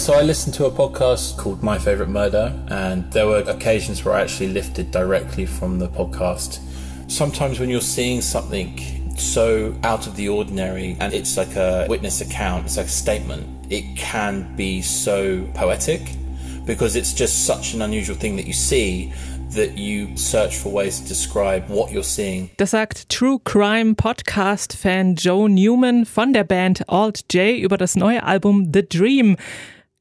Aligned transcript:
So 0.00 0.14
I 0.14 0.22
listened 0.22 0.54
to 0.54 0.64
a 0.64 0.70
podcast 0.70 1.36
called 1.36 1.62
My 1.62 1.78
Favorite 1.78 2.08
Murder, 2.08 2.58
and 2.68 3.12
there 3.12 3.26
were 3.26 3.40
occasions 3.40 4.02
where 4.02 4.14
I 4.14 4.22
actually 4.22 4.48
lifted 4.48 4.90
directly 4.90 5.44
from 5.44 5.78
the 5.78 5.88
podcast. 5.88 6.58
Sometimes 7.06 7.60
when 7.60 7.68
you're 7.68 7.82
seeing 7.82 8.22
something 8.22 9.14
so 9.18 9.76
out 9.84 10.06
of 10.06 10.16
the 10.16 10.26
ordinary 10.30 10.96
and 11.00 11.12
it's 11.12 11.36
like 11.36 11.54
a 11.54 11.86
witness 11.86 12.22
account, 12.22 12.64
it's 12.64 12.78
like 12.78 12.86
a 12.86 12.88
statement, 12.88 13.46
it 13.70 13.94
can 13.94 14.56
be 14.56 14.80
so 14.80 15.46
poetic 15.52 16.00
because 16.64 16.96
it's 16.96 17.12
just 17.12 17.44
such 17.44 17.74
an 17.74 17.82
unusual 17.82 18.16
thing 18.16 18.36
that 18.36 18.46
you 18.46 18.54
see 18.54 19.12
that 19.50 19.76
you 19.76 20.16
search 20.16 20.56
for 20.56 20.72
ways 20.72 20.98
to 21.00 21.08
describe 21.08 21.68
what 21.68 21.92
you're 21.92 22.02
seeing. 22.02 22.48
Das 22.56 22.70
sagt 22.70 23.10
True 23.10 23.38
Crime 23.44 23.94
Podcast 23.94 24.72
Fan 24.72 25.14
Joe 25.14 25.46
Newman 25.46 26.06
von 26.06 26.32
der 26.32 26.44
Band 26.44 26.88
Alt 26.88 27.30
J 27.30 27.58
über 27.58 27.76
das 27.76 27.96
neue 27.96 28.22
Album 28.22 28.72
The 28.72 28.88
Dream. 28.88 29.36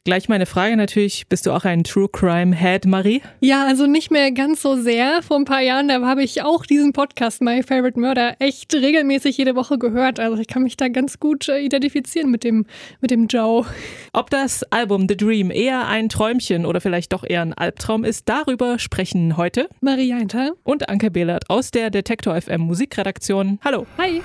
Gleich 0.05 0.29
meine 0.29 0.45
Frage 0.45 0.77
natürlich, 0.77 1.27
bist 1.27 1.45
du 1.45 1.51
auch 1.51 1.65
ein 1.65 1.83
True 1.83 2.07
Crime 2.09 2.55
Head, 2.55 2.85
Marie? 2.85 3.21
Ja, 3.41 3.65
also 3.65 3.85
nicht 3.85 4.11
mehr 4.11 4.31
ganz 4.31 4.61
so 4.61 4.77
sehr. 4.77 5.21
Vor 5.21 5.37
ein 5.37 5.43
paar 5.43 5.59
Jahren, 5.61 5.89
da 5.89 6.01
habe 6.01 6.23
ich 6.23 6.41
auch 6.41 6.65
diesen 6.65 6.93
Podcast 6.93 7.41
My 7.41 7.61
Favorite 7.63 7.99
Murder 7.99 8.37
echt 8.39 8.73
regelmäßig 8.73 9.37
jede 9.37 9.55
Woche 9.55 9.77
gehört. 9.77 10.21
Also 10.21 10.37
ich 10.37 10.47
kann 10.47 10.63
mich 10.63 10.77
da 10.77 10.87
ganz 10.87 11.19
gut 11.19 11.49
äh, 11.49 11.59
identifizieren 11.59 12.31
mit 12.31 12.45
dem, 12.45 12.65
mit 13.01 13.11
dem 13.11 13.27
Joe. 13.27 13.65
Ob 14.13 14.29
das 14.29 14.63
Album 14.71 15.05
The 15.09 15.17
Dream 15.17 15.51
eher 15.51 15.87
ein 15.87 16.07
Träumchen 16.07 16.65
oder 16.65 16.79
vielleicht 16.79 17.11
doch 17.11 17.25
eher 17.25 17.41
ein 17.41 17.53
Albtraum 17.53 18.05
ist, 18.05 18.29
darüber 18.29 18.79
sprechen 18.79 19.35
heute 19.35 19.67
Marie 19.81 20.13
Eintal 20.13 20.53
und 20.63 20.87
Anke 20.87 21.11
Behlert 21.11 21.49
aus 21.49 21.71
der 21.71 21.89
Detektor 21.89 22.39
FM 22.39 22.61
Musikredaktion. 22.61 23.59
Hallo. 23.65 23.85
Hi. 23.97 24.21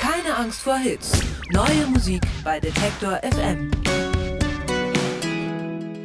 Keine 0.00 0.36
Angst 0.36 0.60
vor 0.60 0.76
Hits. 0.76 1.20
Neue 1.52 1.86
Musik 1.90 2.20
bei 2.44 2.60
Detektor 2.60 3.18
FM. 3.22 3.70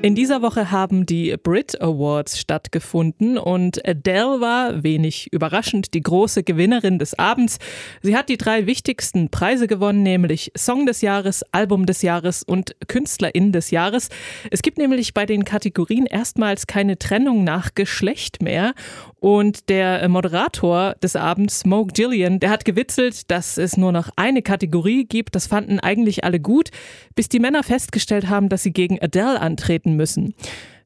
In 0.04 0.16
dieser 0.16 0.42
Woche 0.42 0.72
haben 0.72 1.06
die 1.06 1.36
Brit 1.38 1.80
Awards 1.80 2.40
stattgefunden 2.40 3.38
und 3.38 3.88
Adele 3.88 4.42
war, 4.42 4.82
wenig 4.82 5.32
überraschend, 5.32 5.94
die 5.94 6.02
große 6.02 6.42
Gewinnerin 6.42 6.98
des 6.98 7.20
Abends. 7.20 7.60
Sie 8.02 8.18
hat 8.18 8.28
die 8.28 8.38
drei 8.38 8.66
wichtigsten 8.66 9.30
Preise 9.30 9.68
gewonnen, 9.68 10.02
nämlich 10.02 10.52
Song 10.58 10.88
des 10.88 11.02
Jahres, 11.02 11.44
Album 11.52 11.86
des 11.86 12.02
Jahres 12.02 12.42
und 12.42 12.76
Künstlerin 12.88 13.52
des 13.52 13.70
Jahres. 13.70 14.10
Es 14.50 14.64
gibt 14.64 14.80
nämlich 14.80 15.14
bei 15.14 15.28
den 15.28 15.46
Kategorien 15.46 16.08
erstmals 16.08 16.66
keine 16.66 16.98
Trennung 16.98 17.44
nach 17.44 17.76
Geschlecht 17.76 18.42
mehr. 18.42 18.74
Und 19.20 19.70
der 19.70 20.10
Moderator 20.10 20.96
des 20.96 21.16
Abends, 21.16 21.60
Smoke 21.60 21.94
Gillian, 21.94 22.40
der 22.40 22.50
hat 22.50 22.66
gewitzelt, 22.66 23.30
dass 23.30 23.60
es 23.60 23.78
nur 23.78 23.92
noch 23.92 24.10
eine 24.16 24.42
Kategorie 24.42 25.06
gibt. 25.06 25.36
Das 25.36 25.46
fanden 25.46 25.80
eigentlich 25.80 26.24
alle 26.24 26.40
gut, 26.40 26.72
bis 27.14 27.30
die 27.30 27.40
Männer 27.40 27.62
festgestellt 27.62 28.30
haben, 28.30 28.50
dass 28.50 28.64
sie 28.64 28.74
gegen 28.74 29.00
Adele 29.00 29.40
antreten 29.40 29.91
müssen. 29.96 30.34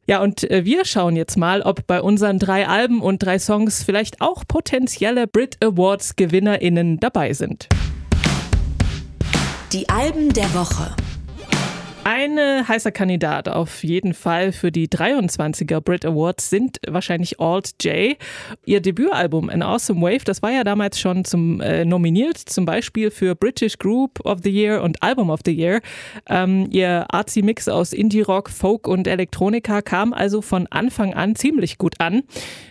Ja, 0.08 0.22
und 0.22 0.50
äh, 0.52 0.66
wir 0.66 0.86
schauen 0.86 1.16
jetzt 1.16 1.36
mal, 1.36 1.62
ob 1.62 1.88
bei 1.88 2.02
unseren 2.02 2.38
drei 2.38 2.68
Alben 2.68 3.02
und 3.02 3.24
drei 3.24 3.40
Songs 3.40 3.84
vielleicht 3.84 4.22
auch 4.22 4.44
potenzielle 4.48 5.26
Brit 5.26 5.58
Awards 5.64 6.16
GewinnerInnen 6.16 7.00
dabei 7.00 7.34
sind. 7.34 7.68
Die 9.74 9.90
Alben 9.90 10.32
der 10.32 10.54
Woche. 10.54 10.96
Ein 12.08 12.38
heißer 12.38 12.92
Kandidat 12.92 13.50
auf 13.50 13.84
jeden 13.84 14.14
Fall 14.14 14.52
für 14.52 14.72
die 14.72 14.88
23er 14.88 15.82
Brit 15.82 16.06
Awards 16.06 16.52
sind 16.52 16.78
wahrscheinlich 16.88 17.40
Alt 17.40 17.84
J. 17.84 18.16
Ihr 18.64 18.80
Debütalbum 18.80 19.50
An 19.50 19.64
Awesome 19.64 20.02
Wave, 20.02 20.24
das 20.24 20.44
war 20.44 20.52
ja 20.52 20.64
damals 20.64 21.00
schon 21.00 21.26
zum 21.26 21.62
äh, 21.62 21.84
nominiert, 21.84 22.38
zum 22.38 22.66
Beispiel 22.66 23.10
für 23.10 23.34
British 23.34 23.80
Group 23.80 24.24
of 24.24 24.42
the 24.44 24.52
Year 24.52 24.84
und 24.84 25.02
Album 25.02 25.32
of 25.32 25.40
the 25.46 25.52
Year. 25.52 25.82
Ähm, 26.30 26.68
ihr 26.70 27.08
artsy 27.10 27.42
Mix 27.42 27.68
aus 27.68 27.92
Indie 27.92 28.22
Rock, 28.22 28.52
Folk 28.52 28.88
und 28.88 29.08
Elektronika 29.08 29.82
kam 29.82 30.14
also 30.14 30.44
von 30.44 30.68
Anfang 30.68 31.16
an 31.16 31.36
ziemlich 31.36 31.80
gut 31.80 31.96
an. 31.98 32.22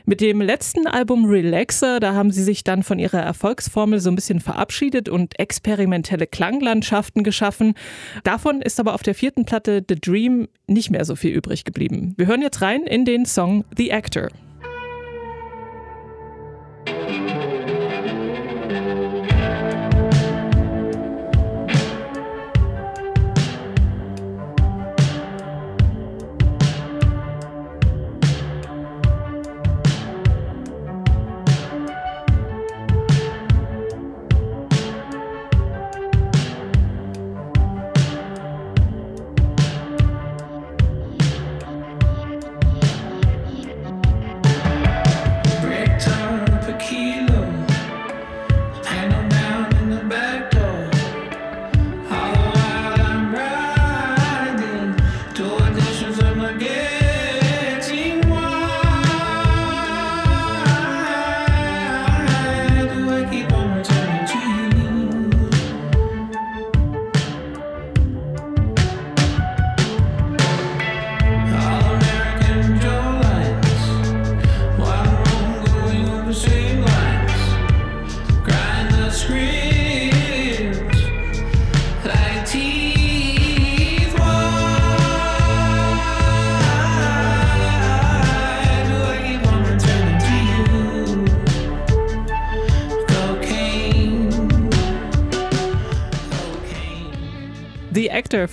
Mit 0.06 0.20
dem 0.20 0.40
letzten 0.42 0.86
Album 0.86 1.24
Relaxer, 1.24 1.98
da 1.98 2.14
haben 2.14 2.30
sie 2.30 2.44
sich 2.44 2.62
dann 2.62 2.84
von 2.84 3.00
ihrer 3.00 3.20
Erfolgsformel 3.20 3.98
so 3.98 4.10
ein 4.10 4.14
bisschen 4.14 4.38
verabschiedet 4.38 5.08
und 5.08 5.40
experimentelle 5.40 6.28
Klanglandschaften 6.28 7.24
geschaffen. 7.24 7.74
Davon 8.22 8.62
ist 8.62 8.78
aber 8.78 8.94
auf 8.94 9.02
der 9.02 9.16
vierten 9.24 9.46
Platte 9.46 9.82
The 9.88 9.94
Dream 9.94 10.48
nicht 10.66 10.90
mehr 10.90 11.02
so 11.06 11.16
viel 11.16 11.30
übrig 11.30 11.64
geblieben. 11.64 12.12
Wir 12.18 12.26
hören 12.26 12.42
jetzt 12.42 12.60
rein 12.60 12.82
in 12.82 13.06
den 13.06 13.24
Song 13.24 13.64
The 13.74 13.90
Actor. 13.90 14.28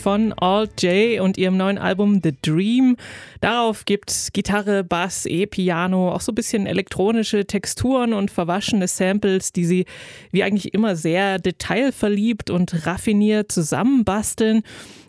Von 0.01 0.33
Alt 0.33 0.81
J 0.81 1.21
und 1.21 1.37
ihrem 1.37 1.57
neuen 1.57 1.77
Album 1.77 2.21
The 2.23 2.33
Dream. 2.41 2.97
Darauf 3.41 3.85
gibt's 3.85 4.31
Gitarre, 4.31 4.83
Bass, 4.83 5.25
E-Piano, 5.25 6.11
auch 6.11 6.21
so 6.21 6.31
ein 6.31 6.35
bisschen 6.35 6.67
elektronische 6.67 7.45
Texturen 7.45 8.13
und 8.13 8.29
verwaschene 8.29 8.87
Samples, 8.87 9.51
die 9.51 9.65
sie 9.65 9.85
wie 10.31 10.43
eigentlich 10.43 10.75
immer 10.75 10.95
sehr 10.95 11.39
detailverliebt 11.39 12.51
und 12.51 12.85
raffiniert 12.85 13.51
zusammenbasteln. 13.51 14.61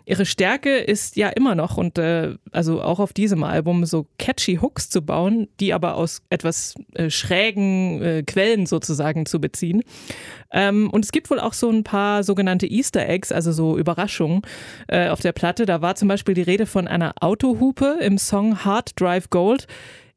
Ihre 0.05 0.25
Stärke 0.25 0.77
ist 0.77 1.15
ja 1.15 1.29
immer 1.29 1.55
noch 1.55 1.77
und 1.77 1.97
äh, 1.97 2.35
also 2.51 2.81
auch 2.81 2.99
auf 2.99 3.13
diesem 3.13 3.43
Album 3.45 3.85
so 3.85 4.05
catchy 4.17 4.57
Hooks 4.61 4.89
zu 4.89 5.01
bauen, 5.01 5.47
die 5.61 5.73
aber 5.73 5.95
aus 5.95 6.21
etwas 6.29 6.75
äh, 6.93 7.09
schrägen 7.09 8.01
äh, 8.01 8.23
Quellen 8.23 8.65
sozusagen 8.65 9.25
zu 9.25 9.39
beziehen. 9.39 9.81
Ähm, 10.51 10.89
und 10.89 11.05
es 11.05 11.13
gibt 11.13 11.29
wohl 11.29 11.39
auch 11.39 11.53
so 11.53 11.69
ein 11.69 11.85
paar 11.85 12.23
sogenannte 12.23 12.67
Easter 12.67 13.07
Eggs, 13.07 13.31
also 13.31 13.53
so 13.53 13.77
Überraschungen 13.77 14.41
äh, 14.87 15.07
auf 15.07 15.21
der 15.21 15.31
Platte. 15.31 15.65
Da 15.65 15.81
war 15.81 15.95
zum 15.95 16.09
Beispiel 16.09 16.35
die 16.35 16.41
Rede 16.41 16.65
von 16.65 16.85
einer 16.87 17.13
Autohupe 17.21 17.99
im 18.01 18.17
Song 18.27 18.65
Hard 18.65 18.99
Drive 18.99 19.29
Gold. 19.29 19.67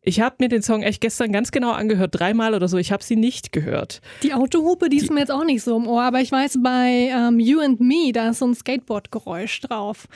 Ich 0.08 0.20
habe 0.20 0.37
mir 0.38 0.49
den 0.49 0.62
Song 0.62 0.82
echt 0.82 1.00
gestern 1.00 1.32
ganz 1.32 1.50
genau 1.50 1.73
angehört, 1.73 2.19
dreimal 2.19 2.55
oder 2.55 2.69
so. 2.69 2.79
Ich 2.79 2.93
habe 2.93 3.03
sie 3.03 3.17
nicht 3.17 3.50
gehört. 3.50 4.00
Die 4.23 4.32
Autohupe, 4.32 4.88
die, 4.88 4.99
die 4.99 5.03
ist 5.03 5.11
mir 5.11 5.19
jetzt 5.19 5.32
auch 5.32 5.44
nicht 5.44 5.64
so 5.64 5.76
im 5.76 5.88
Ohr, 5.88 6.03
aber 6.03 6.20
ich 6.20 6.31
weiß, 6.31 6.61
bei 6.62 7.11
ähm, 7.12 7.41
You 7.41 7.58
and 7.58 7.81
Me, 7.81 8.12
da 8.12 8.29
ist 8.29 8.38
so 8.38 8.47
ein 8.47 8.55
Skateboard-Geräusch 8.55 9.62
drauf. 9.62 10.06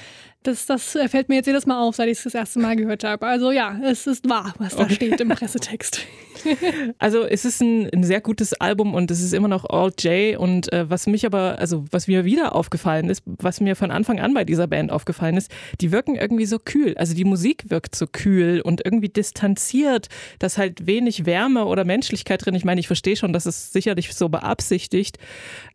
Das, 0.43 0.67
das 0.67 0.97
fällt 1.09 1.29
mir 1.29 1.37
jetzt 1.37 1.47
jedes 1.47 1.67
Mal 1.67 1.81
auf, 1.81 1.97
seit 1.97 2.09
ich 2.09 2.19
es 2.19 2.25
das 2.25 2.35
erste 2.35 2.59
Mal 2.61 2.77
gehört 2.77 3.05
habe. 3.05 3.27
Also 3.27 3.51
ja, 3.51 3.79
es 3.85 4.07
ist 4.07 4.29
wahr, 4.29 4.55
was 4.59 4.77
da 4.77 4.85
okay. 4.85 4.95
steht 4.95 5.21
im 5.21 5.29
Pressetext. 5.29 6.01
Also 6.99 7.25
es 7.25 7.45
ist 7.45 7.61
ein, 7.61 7.91
ein, 7.93 8.03
sehr 8.03 8.23
gutes 8.23 8.55
Album 8.55 8.95
und 8.95 9.11
es 9.11 9.21
ist 9.21 9.35
immer 9.35 9.49
noch 9.49 9.69
All 9.69 9.93
J. 9.99 10.39
Und 10.39 10.73
äh, 10.73 10.89
was 10.89 11.07
mich 11.07 11.27
aber, 11.27 11.59
also 11.59 11.85
was 11.91 12.07
mir 12.07 12.25
wieder 12.25 12.55
aufgefallen 12.55 13.11
ist, 13.11 13.23
was 13.27 13.61
mir 13.61 13.77
von 13.77 13.91
Anfang 13.91 14.21
an 14.21 14.33
bei 14.33 14.45
dieser 14.45 14.67
Band 14.67 14.91
aufgefallen 14.91 15.37
ist, 15.37 15.51
die 15.83 15.93
wirken 15.93 16.17
irgendwie 16.17 16.47
so 16.47 16.59
kühl. 16.59 16.97
Also 16.97 17.15
die 17.15 17.27
Musik 17.27 17.65
wirkt 17.69 17.95
so 17.95 18.07
kühl 18.07 18.63
und 18.63 18.83
irgendwie 18.87 19.11
distanziert 19.11 19.81
reduziert, 19.81 20.09
da 20.39 20.47
ist 20.47 20.59
halt 20.59 20.87
wenig 20.87 21.27
Wärme 21.27 21.67
oder 21.67 21.85
Menschlichkeit 21.85 22.45
drin. 22.45 22.55
Ich 22.55 22.65
meine, 22.65 22.81
ich 22.81 22.87
verstehe 22.87 23.17
schon, 23.17 23.33
dass 23.33 23.47
es 23.47 23.73
sicherlich 23.73 24.13
so 24.15 24.29
beabsichtigt, 24.29 25.19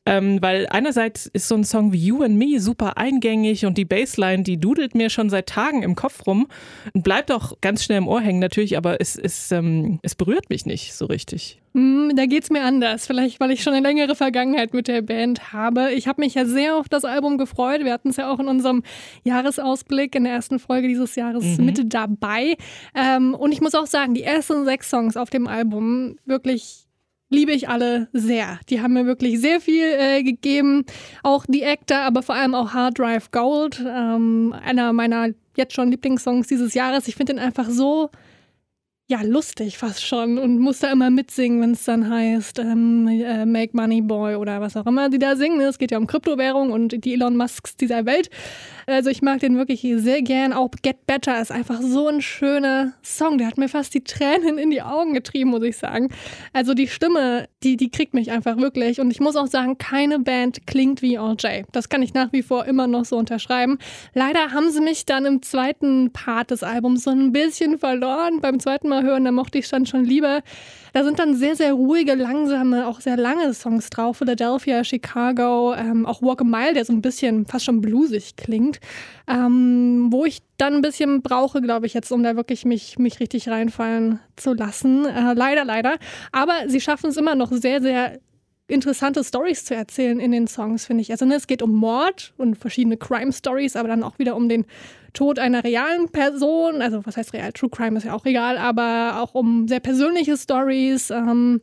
ähm, 0.06 0.42
weil 0.42 0.68
einerseits 0.70 1.26
ist 1.28 1.48
so 1.48 1.56
ein 1.56 1.64
Song 1.64 1.94
wie 1.94 1.98
You 1.98 2.24
and 2.24 2.38
Me 2.38 2.60
super 2.60 2.98
eingängig 2.98 3.66
und 3.66 3.78
die 3.78 3.86
Bassline, 3.86 4.44
die 4.44 4.55
dudelt 4.58 4.96
mir 4.96 5.10
schon 5.10 5.30
seit 5.30 5.48
Tagen 5.48 5.84
im 5.84 5.96
Kopf 5.96 6.26
rum 6.28 6.48
und 6.94 7.04
bleibt 7.04 7.32
auch 7.32 7.54
ganz 7.62 7.84
schnell 7.84 8.00
im 8.00 8.08
Ohr 8.08 8.22
hängen 8.22 8.40
natürlich, 8.40 8.78
aber 8.78 9.02
es, 9.02 9.16
es, 9.16 9.52
ähm, 9.52 10.00
es 10.02 10.16
berührt 10.16 10.50
mich 10.50 10.66
nicht 10.66 10.94
so 10.94 11.06
richtig. 11.06 11.60
Mm, 11.74 12.16
da 12.16 12.26
geht 12.26 12.44
es 12.44 12.50
mir 12.50 12.64
anders. 12.64 13.06
Vielleicht, 13.06 13.42
weil 13.42 13.52
ich 13.52 13.62
schon 13.62 13.74
eine 13.74 13.86
längere 13.86 14.16
Vergangenheit 14.16 14.74
mit 14.74 14.88
der 14.88 15.02
Band 15.02 15.52
habe. 15.52 15.92
Ich 15.92 16.08
habe 16.08 16.22
mich 16.22 16.34
ja 16.34 16.46
sehr 16.46 16.78
auf 16.78 16.88
das 16.88 17.04
Album 17.04 17.38
gefreut. 17.38 17.84
Wir 17.84 17.92
hatten 17.92 18.10
es 18.10 18.16
ja 18.16 18.32
auch 18.32 18.40
in 18.40 18.48
unserem 18.48 18.82
Jahresausblick 19.26 20.16
in 20.16 20.24
der 20.24 20.34
ersten 20.34 20.60
Folge 20.60 20.88
dieses 20.88 21.16
Jahres 21.16 21.58
mhm. 21.58 21.66
mit 21.66 21.94
dabei. 21.94 22.56
Ähm, 22.96 23.34
und 23.34 23.52
ich 23.52 23.60
muss 23.60 23.76
auch 23.76 23.88
sagen, 23.88 24.14
die 24.14 24.24
ersten 24.24 24.64
sechs 24.64 24.90
Songs 24.90 25.18
auf 25.18 25.30
dem 25.30 25.48
Album 25.48 26.16
wirklich 26.26 26.85
liebe 27.36 27.52
ich 27.52 27.70
alle 27.70 28.08
sehr. 28.14 28.60
Die 28.70 28.82
haben 28.82 28.94
mir 28.94 29.06
wirklich 29.06 29.40
sehr 29.40 29.62
viel 29.62 29.86
äh, 29.86 30.24
gegeben. 30.24 30.86
Auch 31.22 31.46
die 31.48 31.64
Actor, 31.64 31.98
aber 31.98 32.24
vor 32.24 32.36
allem 32.36 32.56
auch 32.56 32.74
Hard 32.74 32.98
Drive 32.98 33.32
Gold, 33.32 33.84
ähm, 33.86 34.56
einer 34.66 34.94
meiner 34.94 35.30
jetzt 35.56 35.74
schon 35.74 35.92
Lieblingssongs 35.92 36.48
dieses 36.48 36.74
Jahres. 36.74 37.08
Ich 37.08 37.16
finde 37.16 37.34
den 37.34 37.42
einfach 37.42 37.70
so 37.70 38.10
ja, 39.08 39.22
lustig 39.22 39.78
fast 39.78 40.04
schon 40.04 40.40
und 40.40 40.58
muss 40.58 40.80
da 40.80 40.92
immer 40.92 41.12
mitsingen, 41.12 41.62
wenn 41.62 41.72
es 41.72 41.84
dann 41.84 42.10
heißt 42.10 42.58
ähm, 42.58 43.08
äh, 43.08 43.46
Make 43.46 43.78
Money 43.78 44.02
Boy 44.02 44.36
oder 44.36 44.62
was 44.62 44.76
auch 44.76 44.88
immer 44.88 45.10
die 45.10 45.20
da 45.20 45.36
singen. 45.36 45.62
Es 45.62 45.78
geht 45.78 45.92
ja 45.92 46.00
um 46.00 46.08
Kryptowährung 46.08 46.72
und 46.72 47.06
die 47.06 47.14
Elon 47.14 47.38
Musks 47.38 47.76
dieser 47.76 48.08
Welt. 48.08 48.32
Also 48.88 49.12
ich 49.12 49.22
mag 49.22 49.42
den 49.42 49.58
wirklich 49.58 49.82
sehr 49.98 50.24
gern. 50.24 50.54
Auch 50.54 50.72
Get 50.82 51.06
Better 51.06 51.40
ist 51.40 51.52
einfach 51.52 51.82
so 51.82 52.08
ein 52.08 52.22
schöner 52.22 52.94
Song. 53.04 53.38
Der 53.38 53.46
hat 53.46 53.60
mir 53.60 53.70
fast 53.70 53.94
die 53.94 54.04
Tränen 54.04 54.58
in 54.58 54.72
die 54.72 54.82
Augen 54.82 55.14
getrieben, 55.14 55.52
muss 55.52 55.64
ich 55.64 55.78
sagen. 55.78 56.10
Also 56.52 56.74
die 56.74 56.88
Stimme, 56.88 57.48
die, 57.62 57.78
die 57.78 57.92
kriegt 57.92 58.16
mich 58.16 58.32
einfach 58.32 58.58
wirklich. 58.58 59.00
Und 59.00 59.12
ich 59.12 59.20
muss 59.20 59.36
auch 59.36 59.48
sagen, 59.48 59.78
keine 59.78 60.18
Band 60.18 60.66
klingt 60.66 61.04
wie 61.04 61.18
RJ. 61.18 61.64
Das 61.72 61.90
kann 61.90 62.02
ich 62.02 62.16
nach 62.16 62.34
wie 62.34 62.42
vor 62.42 62.66
immer 62.66 62.88
noch 62.88 63.06
so 63.06 63.18
unterschreiben. 63.18 63.78
Leider 64.16 64.52
haben 64.52 64.72
sie 64.72 64.82
mich 64.82 65.06
dann 65.06 65.26
im 65.26 65.44
zweiten 65.44 66.12
Part 66.12 66.50
des 66.50 66.64
Albums 66.64 67.04
so 67.04 67.12
ein 67.12 67.32
bisschen 67.32 67.78
verloren. 67.78 68.42
Beim 68.42 68.60
zweiten 68.60 68.90
Mal 68.90 68.95
hören, 69.04 69.26
da 69.26 69.32
mochte 69.32 69.58
ich 69.58 69.70
dann 69.70 69.86
schon 69.86 70.04
lieber. 70.04 70.42
Da 70.94 71.04
sind 71.04 71.20
dann 71.20 71.36
sehr, 71.36 71.56
sehr 71.56 71.74
ruhige, 71.74 72.16
langsame, 72.16 72.88
auch 72.88 73.02
sehr 73.02 73.18
lange 73.18 73.54
Songs 73.54 73.90
drauf. 73.90 74.18
Philadelphia, 74.18 74.84
Chicago, 74.84 75.74
ähm, 75.74 76.06
auch 76.06 76.22
Walk 76.22 76.42
a 76.42 76.44
Mile, 76.46 76.74
der 76.74 76.86
so 76.86 76.94
ein 76.94 77.02
bisschen 77.02 77.46
fast 77.46 77.66
schon 77.66 77.82
bluesig 77.82 78.36
klingt. 78.38 78.80
Ähm, 79.28 80.08
wo 80.12 80.26
ich 80.26 80.40
dann 80.58 80.76
ein 80.76 80.82
bisschen 80.82 81.22
brauche, 81.22 81.62
glaube 81.62 81.86
ich, 81.86 81.94
jetzt, 81.94 82.12
um 82.12 82.24
da 82.24 82.36
wirklich 82.36 82.64
mich, 82.64 82.98
mich 82.98 83.20
richtig 83.20 83.50
reinfallen 83.50 84.20
zu 84.36 84.54
lassen. 84.54 85.06
Äh, 85.06 85.34
leider, 85.34 85.66
leider. 85.66 85.98
Aber 86.32 86.54
sie 86.68 86.80
schaffen 86.80 87.10
es 87.10 87.18
immer 87.18 87.36
noch 87.36 87.52
sehr, 87.52 87.82
sehr 87.82 88.20
interessante 88.68 89.24
Stories 89.24 89.66
zu 89.66 89.76
erzählen 89.76 90.20
in 90.20 90.32
den 90.32 90.48
Songs, 90.48 90.86
finde 90.86 91.02
ich. 91.02 91.12
Also 91.12 91.26
ne, 91.26 91.36
es 91.36 91.48
geht 91.48 91.62
um 91.62 91.74
Mord 91.74 92.34
und 92.38 92.58
verschiedene 92.58 92.98
Crime-Stories, 92.98 93.76
aber 93.76 93.88
dann 93.88 94.04
auch 94.04 94.18
wieder 94.18 94.36
um 94.36 94.50
den 94.50 94.66
Tod 95.14 95.40
einer 95.40 95.64
realen 95.64 96.10
Person. 96.10 96.82
Also 96.82 97.06
was 97.06 97.18
heißt 97.18 97.34
real? 97.34 97.52
True 97.54 97.70
Crime 97.70 97.98
ist 97.98 98.06
ja 98.06 98.14
auch 98.14 98.26
egal, 98.26 98.58
aber 98.58 99.22
auch 99.22 99.36
um 99.36 99.68
sehr 99.68 99.80
persönliche 99.80 100.36
Stories. 100.38 101.12
Ähm, 101.12 101.62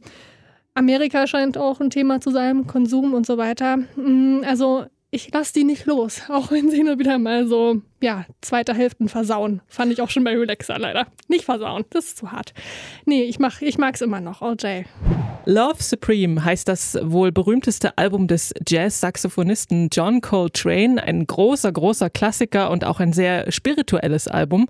Amerika 0.75 1.27
scheint 1.27 1.59
auch 1.59 1.81
ein 1.81 1.91
Thema 1.91 2.21
zu 2.21 2.31
sein, 2.31 2.67
Konsum 2.67 3.15
und 3.15 3.27
so 3.27 3.37
weiter. 3.37 3.79
Mm, 3.97 4.43
also 4.47 4.87
ich 5.11 5.33
lasse 5.33 5.53
die 5.53 5.65
nicht 5.65 5.87
los, 5.87 6.23
auch 6.29 6.51
wenn 6.51 6.71
sie 6.71 6.83
nur 6.83 6.99
wieder 6.99 7.19
mal 7.19 7.47
so, 7.47 7.83
ja, 8.03 8.27
zweite 8.41 8.75
Hälften 8.75 9.09
versauen. 9.09 9.63
Fand 9.69 9.93
ich 9.93 10.03
auch 10.03 10.11
schon 10.11 10.25
bei 10.25 10.37
Relaxer 10.37 10.79
leider. 10.79 11.07
Nicht 11.29 11.45
versauen, 11.45 11.85
das 11.91 12.07
ist 12.07 12.19
zu 12.19 12.33
hart. 12.33 12.53
Nee, 13.07 13.23
ich, 13.23 13.39
mach, 13.39 13.63
ich 13.63 13.79
mag's 13.79 14.01
immer 14.01 14.21
noch, 14.21 14.43
OJ. 14.43 14.83
Love 15.45 15.83
Supreme 15.83 16.45
heißt 16.45 16.69
das 16.69 16.99
wohl 17.03 17.33
berühmteste 17.33 17.97
Album 17.99 18.29
des 18.29 18.53
Jazz-Saxophonisten 18.67 19.89
John 19.93 20.21
Coltrane. 20.21 21.03
Ein 21.03 21.27
großer, 21.27 21.73
großer 21.73 22.11
Klassiker 22.11 22.71
und 22.71 22.85
auch 22.85 23.01
ein 23.01 23.13
sehr 23.13 23.51
spirituelles 23.51 24.29
Album. 24.29 24.69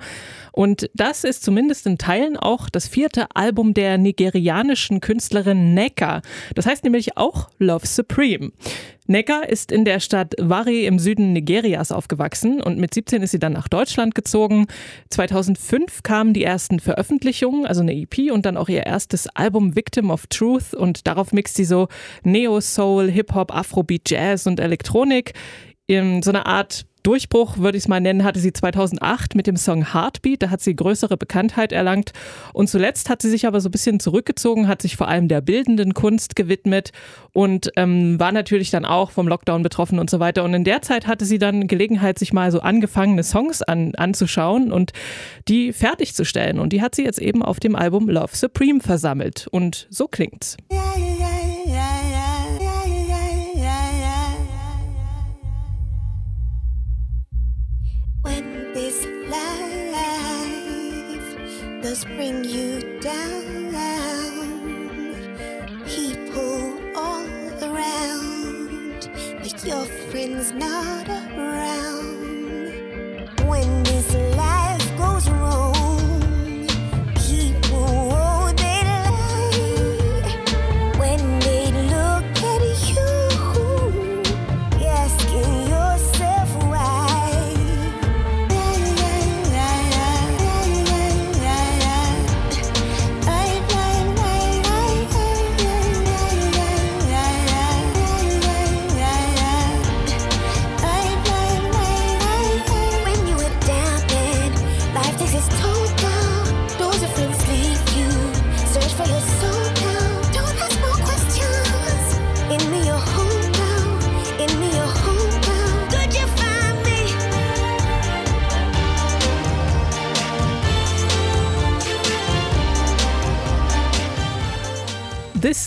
Und 0.52 0.90
das 0.94 1.25
ist 1.25 1.43
zumindest 1.43 1.87
in 1.87 1.99
Teilen 1.99 2.37
auch 2.37 2.69
das 2.70 2.87
vierte 2.87 3.26
Album 3.34 3.75
der 3.75 3.99
nigerianischen 3.99 5.00
Künstlerin 5.00 5.75
Neka. 5.75 6.23
Das 6.55 6.67
heißt 6.67 6.84
nämlich 6.84 7.17
auch 7.17 7.49
Love 7.58 7.87
Supreme. 7.87 8.52
Necker 9.08 9.49
ist 9.49 9.73
in 9.73 9.84
der 9.84 9.99
Stadt 9.99 10.34
Wari 10.38 10.87
im 10.87 10.99
Süden 10.99 11.32
Nigerias 11.32 11.90
aufgewachsen 11.90 12.62
und 12.62 12.79
mit 12.79 12.94
17 12.94 13.21
ist 13.22 13.30
sie 13.30 13.38
dann 13.38 13.52
nach 13.52 13.69
Deutschland 13.69 14.14
gezogen. 14.14 14.66
2005 15.10 16.02
kamen 16.02 16.34
die 16.34 16.44
ersten 16.44 16.80
Veröffentlichungen, 16.80 17.66
also 17.66 17.80
eine 17.80 17.94
EP 17.94 18.32
und 18.32 18.46
dann 18.46 18.56
auch 18.56 18.69
ihr 18.69 18.86
erstes 18.86 19.28
Album 19.28 19.76
Victim 19.76 20.10
of 20.10 20.26
Truth 20.26 20.74
und 20.74 21.06
darauf 21.06 21.32
mixt 21.32 21.56
sie 21.56 21.64
so 21.64 21.88
Neo-Soul, 22.22 23.10
Hip-Hop, 23.10 23.54
Afrobeat, 23.54 24.10
Jazz 24.10 24.46
und 24.46 24.60
Elektronik 24.60 25.34
in 25.86 26.22
so 26.22 26.30
einer 26.30 26.46
Art 26.46 26.86
Durchbruch, 27.02 27.58
würde 27.58 27.78
ich 27.78 27.84
es 27.84 27.88
mal 27.88 28.00
nennen, 28.00 28.25
hatte 28.25 28.40
sie 28.40 28.52
2008 28.52 29.34
mit 29.34 29.46
dem 29.46 29.56
Song 29.56 29.93
Heartbeat. 29.93 30.43
Da 30.43 30.50
hat 30.50 30.60
sie 30.60 30.76
größere 30.76 31.16
Bekanntheit 31.16 31.72
erlangt. 31.72 32.12
Und 32.52 32.69
zuletzt 32.69 33.08
hat 33.10 33.22
sie 33.22 33.31
sich 33.31 33.46
aber 33.46 33.60
so 33.60 33.69
ein 33.69 33.72
bisschen 33.72 34.00
zurückgezogen, 34.00 34.69
hat 34.69 34.82
sich 34.82 34.96
vor 34.96 35.08
allem 35.08 35.28
der 35.28 35.40
bildenden 35.40 35.94
Kunst 35.94 36.37
gewidmet 36.37 36.93
und 37.32 37.70
ähm, 37.76 38.20
war 38.20 38.32
natürlich 38.32 38.70
dann 38.70 38.84
auch 38.84 39.10
vom 39.10 39.28
Lockdown 39.28 39.62
betroffen 39.62 39.99
und 39.99 40.10
so 40.10 40.20
weiter. 40.20 40.44
Und 40.44 40.54
in 40.54 40.64
der 40.64 40.82
Zeit 40.82 41.06
hatte 41.06 41.25
sie 41.25 41.38
dann 41.38 41.66
Gelegenheit, 41.66 42.19
sich 42.19 42.32
mal 42.32 42.50
so 42.50 42.60
angefangene 42.60 43.25
Songs 43.25 43.62
an, 43.62 43.94
anzuschauen 43.96 44.72
und 44.72 44.93
die 45.48 45.72
fertigzustellen. 45.72 46.58
Und 46.58 46.72
die 46.72 46.82
hat 46.82 46.94
sie 46.94 47.05
jetzt 47.05 47.20
eben 47.20 47.43
auf 47.43 47.60
dem 47.60 47.75
Album 47.75 48.08
Love 48.08 48.37
Supreme 48.37 48.81
versammelt. 48.81 49.48
Und 49.50 49.87
so 49.90 50.08
klingt's. 50.08 50.56
Ja, 50.70 50.94
does 61.92 62.04
bring 62.06 62.42
you 62.42 62.98
down. 63.00 63.70
People 65.84 66.80
all 66.96 67.26
around, 67.68 69.10
but 69.42 69.62
your 69.62 69.84
friends 70.10 70.52
not 70.52 71.06
around. 71.36 72.18
When 73.46 73.82
this 73.82 74.14
life 74.36 74.96
goes 74.96 75.28
wrong. 75.28 75.71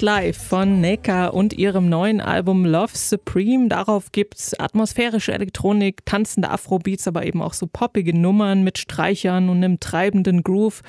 Life 0.05 0.39
von 0.39 0.81
Neka 0.81 1.29
und 1.29 1.53
ihrem 1.53 1.89
neuen 1.89 2.21
Album 2.21 2.63
Love 2.63 2.95
Supreme. 2.95 3.69
Darauf 3.69 4.11
gibt's 4.11 4.53
atmosphärische 4.53 5.33
Elektronik, 5.33 6.05
tanzende 6.05 6.51
Afrobeats, 6.51 7.07
aber 7.07 7.25
eben 7.25 7.41
auch 7.41 7.53
so 7.53 7.65
poppige 7.65 8.15
Nummern 8.15 8.63
mit 8.63 8.77
Streichern 8.77 9.49
und 9.49 9.63
einem 9.63 9.79
treibenden 9.79 10.43
Groove. 10.43 10.83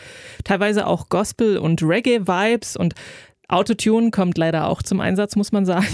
Teilweise 0.45 0.87
auch 0.87 1.09
Gospel- 1.09 1.57
und 1.57 1.83
Reggae-Vibes 1.83 2.77
und 2.77 2.93
Autotune 3.49 4.11
kommt 4.11 4.39
leider 4.39 4.67
auch 4.67 4.83
zum 4.83 5.01
Einsatz, 5.01 5.37
muss 5.37 5.53
man 5.53 5.65
sagen. 5.65 5.87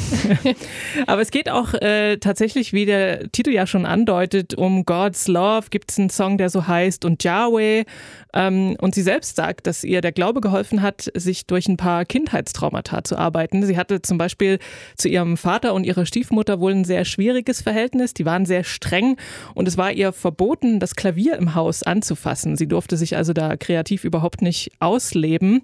Aber 1.06 1.21
es 1.21 1.30
geht 1.30 1.50
auch 1.50 1.75
äh, 1.75 2.16
tatsächlich, 2.16 2.73
wie 2.73 2.87
der 2.87 3.30
Titel 3.30 3.50
ja 3.50 3.66
schon 3.66 3.85
andeutet, 3.85 4.54
um 4.54 4.87
God's 4.87 5.28
Love. 5.28 5.66
Gibt 5.68 5.90
es 5.90 5.99
einen 5.99 6.09
Song, 6.09 6.38
der 6.38 6.49
so 6.49 6.66
heißt 6.66 7.04
und 7.04 7.23
Yahweh. 7.23 7.85
Ähm, 8.32 8.76
und 8.80 8.94
sie 8.94 9.02
selbst 9.02 9.37
sagt, 9.37 9.66
dass 9.66 9.85
ihr 9.85 10.00
der 10.00 10.12
Glaube 10.12 10.40
geholfen 10.40 10.80
hat, 10.80 11.11
sich 11.14 11.47
durch 11.47 11.68
ein 11.68 11.76
paar 11.76 12.06
Kindheitstraumata 12.06 13.04
zu 13.04 13.18
arbeiten. 13.18 13.62
Sie 13.66 13.76
hatte 13.76 14.00
zum 14.00 14.16
Beispiel 14.16 14.59
zu 14.97 15.09
ihrem 15.09 15.37
Vater 15.37 15.75
und 15.75 15.85
ihrer 15.85 16.06
Stiefmutter 16.06 16.59
wohl 16.59 16.73
ein 16.73 16.85
sehr 16.85 17.04
schwieriges 17.04 17.61
Verhältnis. 17.61 18.14
Die 18.14 18.25
waren 18.25 18.47
sehr 18.47 18.64
streng 18.64 19.18
und 19.54 19.68
es 19.68 19.76
war 19.76 19.92
ihr 19.92 20.12
verboten, 20.12 20.80
das 20.80 20.97
Klavier 20.97 21.37
im 21.37 21.54
Haus 21.54 21.82
anzufassen. 21.82 22.56
Sie 22.56 22.66
durfte 22.66 22.97
sich 22.97 23.14
also 23.14 23.35
da 23.35 23.59
kreativ 23.59 24.04
überhaupt 24.04 24.40
nicht 24.40 24.73
ausleben. 24.80 25.61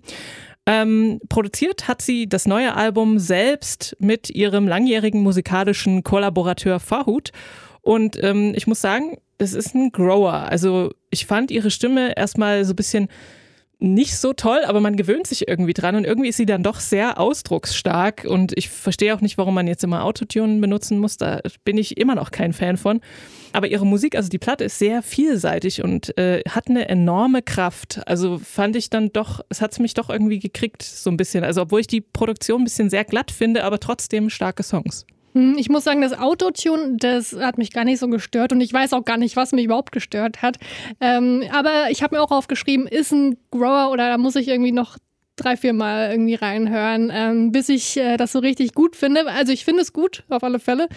Ähm, 0.71 1.19
produziert 1.31 1.89
hat 1.89 2.03
sie 2.03 2.29
das 2.29 2.47
neue 2.47 2.75
Album 2.75 3.19
selbst 3.19 3.97
mit 4.01 4.29
ihrem 4.29 4.69
langjährigen 4.69 5.23
musikalischen 5.23 6.03
Kollaborateur 6.03 6.79
Fahut. 6.79 7.33
Und 7.81 8.23
ähm, 8.23 8.53
ich 8.55 8.67
muss 8.67 8.83
sagen, 8.83 9.17
es 9.39 9.55
ist 9.55 9.75
ein 9.75 9.93
Grower. 9.93 10.35
Also 10.35 10.93
ich 11.09 11.25
fand 11.25 11.51
ihre 11.51 11.71
Stimme 11.71 12.15
erstmal 12.19 12.67
so 12.67 12.75
ein 12.75 12.77
bisschen 12.77 13.09
nicht 13.81 14.17
so 14.17 14.33
toll, 14.33 14.63
aber 14.67 14.81
man 14.81 14.97
gewöhnt 14.97 15.27
sich 15.29 15.47
irgendwie 15.47 15.73
dran 15.73 15.95
und 15.95 16.05
irgendwie 16.05 16.29
ist 16.29 16.37
sie 16.37 16.47
dann 16.47 16.65
doch 16.65 16.81
sehr 16.81 17.19
ausdrucksstark 17.19 18.25
und 18.29 18.53
ich 18.57 18.69
verstehe 18.69 19.15
auch 19.15 19.21
nicht, 19.21 19.39
warum 19.39 19.55
man 19.55 19.69
jetzt 19.69 19.85
immer 19.85 20.05
Autotune 20.05 20.61
benutzen 20.61 20.99
muss, 20.99 21.17
da 21.17 21.41
bin 21.65 21.79
ich 21.79 21.97
immer 21.97 22.17
noch 22.17 22.33
kein 22.33 22.53
Fan 22.53 22.77
von. 22.77 23.01
Aber 23.53 23.69
ihre 23.69 23.87
Musik, 23.87 24.17
also 24.17 24.29
die 24.29 24.39
Platte 24.39 24.65
ist 24.65 24.79
sehr 24.79 25.03
vielseitig 25.03 25.83
und 25.83 26.17
äh, 26.19 26.43
hat 26.49 26.69
eine 26.69 26.89
enorme 26.89 27.41
Kraft. 27.41 28.01
Also 28.07 28.39
fand 28.39 28.77
ich 28.77 28.91
dann 28.91 29.13
doch, 29.13 29.41
es 29.49 29.61
hat 29.61 29.79
mich 29.79 29.95
doch 29.95 30.11
irgendwie 30.11 30.39
gekriegt, 30.39 30.83
so 30.83 31.09
ein 31.11 31.17
bisschen. 31.17 31.45
Also 31.45 31.63
obwohl 31.63 31.81
ich 31.81 31.87
die 31.87 32.01
Produktion 32.01 32.63
ein 32.63 32.65
bisschen 32.65 32.91
sehr 32.91 33.05
glatt 33.05 33.31
finde, 33.31 33.65
aber 33.65 33.79
trotzdem 33.79 34.29
starke 34.29 34.63
Songs. 34.65 35.07
Hm, 35.39 35.55
ich 35.57 35.69
muss 35.69 35.85
sagen, 35.85 36.01
das 36.01 36.19
Autotune, 36.19 36.97
das 36.97 37.33
hat 37.33 37.59
mich 37.59 37.73
gar 37.73 37.85
nicht 37.85 38.01
so 38.01 38.09
gestört 38.09 38.53
und 38.53 38.61
ich 38.61 38.73
weiß 38.73 38.93
auch 38.93 39.05
gar 39.05 39.19
nicht, 39.19 39.37
was 39.37 39.53
mich 39.53 39.67
überhaupt 39.67 39.93
gestört 39.93 40.43
hat. 40.43 40.57
Ähm, 41.01 41.45
aber 41.53 41.91
ich 41.91 42.03
habe 42.03 42.17
mir 42.17 42.23
auch 42.23 42.33
aufgeschrieben, 42.33 42.89
ist 42.89 43.13
ein 43.13 43.37
Grower 43.53 43.93
oder 43.93 44.09
da 44.09 44.19
muss 44.19 44.35
ich 44.35 44.49
irgendwie 44.49 44.73
noch 44.73 44.99
drei, 45.37 45.57
vier 45.57 45.75
Mal 45.75 46.11
irgendwie 46.11 46.35
reinhören, 46.35 47.13
ähm, 47.15 47.53
bis 47.53 47.69
ich 47.69 47.97
äh, 47.97 48.17
das 48.17 48.33
so 48.33 48.41
richtig 48.41 48.75
gut 48.75 48.97
finde. 48.97 49.29
Also 49.29 49.53
ich 49.53 49.65
finde 49.65 49.83
es 49.83 49.93
gut, 49.93 50.25
auf 50.29 50.43
alle 50.43 50.59
Fälle. 50.59 50.89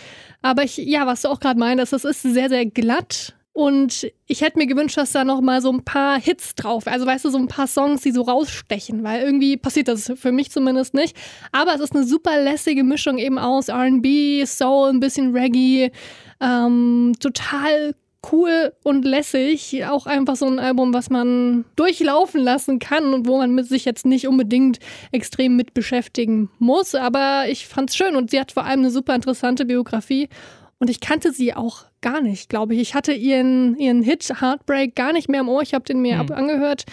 Aber 0.42 0.64
ich, 0.64 0.78
ja, 0.78 1.06
was 1.06 1.22
du 1.22 1.28
auch 1.28 1.40
gerade 1.40 1.60
meinst, 1.60 1.94
das 1.94 2.04
ist 2.04 2.24
sehr, 2.24 2.50
sehr 2.50 2.66
glatt 2.66 3.36
und 3.62 4.12
ich 4.26 4.42
hätte 4.42 4.58
mir 4.58 4.66
gewünscht, 4.66 4.98
dass 4.98 5.12
da 5.12 5.24
noch 5.24 5.40
mal 5.40 5.62
so 5.62 5.72
ein 5.72 5.84
paar 5.84 6.20
Hits 6.20 6.56
drauf, 6.56 6.88
also 6.88 7.06
weißt 7.06 7.26
du, 7.26 7.30
so 7.30 7.38
ein 7.38 7.48
paar 7.48 7.68
Songs, 7.68 8.02
die 8.02 8.12
so 8.12 8.24
rausstechen, 8.24 9.04
weil 9.04 9.22
irgendwie 9.22 9.56
passiert 9.56 9.88
das 9.88 10.12
für 10.16 10.32
mich 10.32 10.50
zumindest 10.50 10.96
nicht. 10.96 11.16
Aber 11.52 11.76
es 11.76 11.80
ist 11.80 11.96
eine 11.96 12.04
super 12.04 12.42
lässige 12.42 12.84
Mischung 12.84 13.20
eben 13.20 13.38
aus 13.38 13.68
R&B, 13.68 14.44
Soul, 14.48 14.90
ein 14.90 15.00
bisschen 15.00 15.36
Reggae, 15.36 15.92
ähm, 16.40 17.14
total 17.20 17.94
cool 18.32 18.74
und 18.82 19.06
lässig. 19.06 19.86
Auch 19.86 20.08
einfach 20.08 20.38
so 20.38 20.48
ein 20.48 20.58
Album, 20.58 20.92
was 20.92 21.12
man 21.12 21.66
durchlaufen 21.76 22.42
lassen 22.42 22.80
kann 22.80 23.14
und 23.14 23.28
wo 23.28 23.38
man 23.38 23.54
mit 23.54 23.68
sich 23.68 23.86
jetzt 23.86 24.08
nicht 24.08 24.28
unbedingt 24.28 24.80
extrem 25.12 25.56
mit 25.56 25.76
beschäftigen 25.76 26.50
muss. 26.58 26.96
Aber 26.96 27.46
ich 27.48 27.68
fand's 27.68 27.96
schön 27.96 28.16
und 28.16 28.32
sie 28.32 28.40
hat 28.40 28.54
vor 28.54 28.66
allem 28.66 28.80
eine 28.80 28.90
super 28.90 29.14
interessante 29.14 29.66
Biografie. 29.66 30.30
Und 30.80 30.90
ich 30.90 31.00
kannte 31.00 31.32
sie 31.32 31.54
auch 31.54 31.91
gar 32.02 32.22
nicht, 32.22 32.50
glaube 32.50 32.74
ich. 32.74 32.82
Ich 32.82 32.96
hatte 32.96 33.14
ihren, 33.14 33.78
ihren 33.78 34.02
Hit 34.02 34.42
Heartbreak 34.42 34.96
gar 34.96 35.14
nicht 35.14 35.30
mehr 35.30 35.42
im 35.42 35.50
Ohr. 35.50 35.62
Ich 35.62 35.74
habe 35.74 35.86
den 35.86 36.02
mir 36.02 36.24
mhm. 36.24 36.32
angehört. 36.32 36.86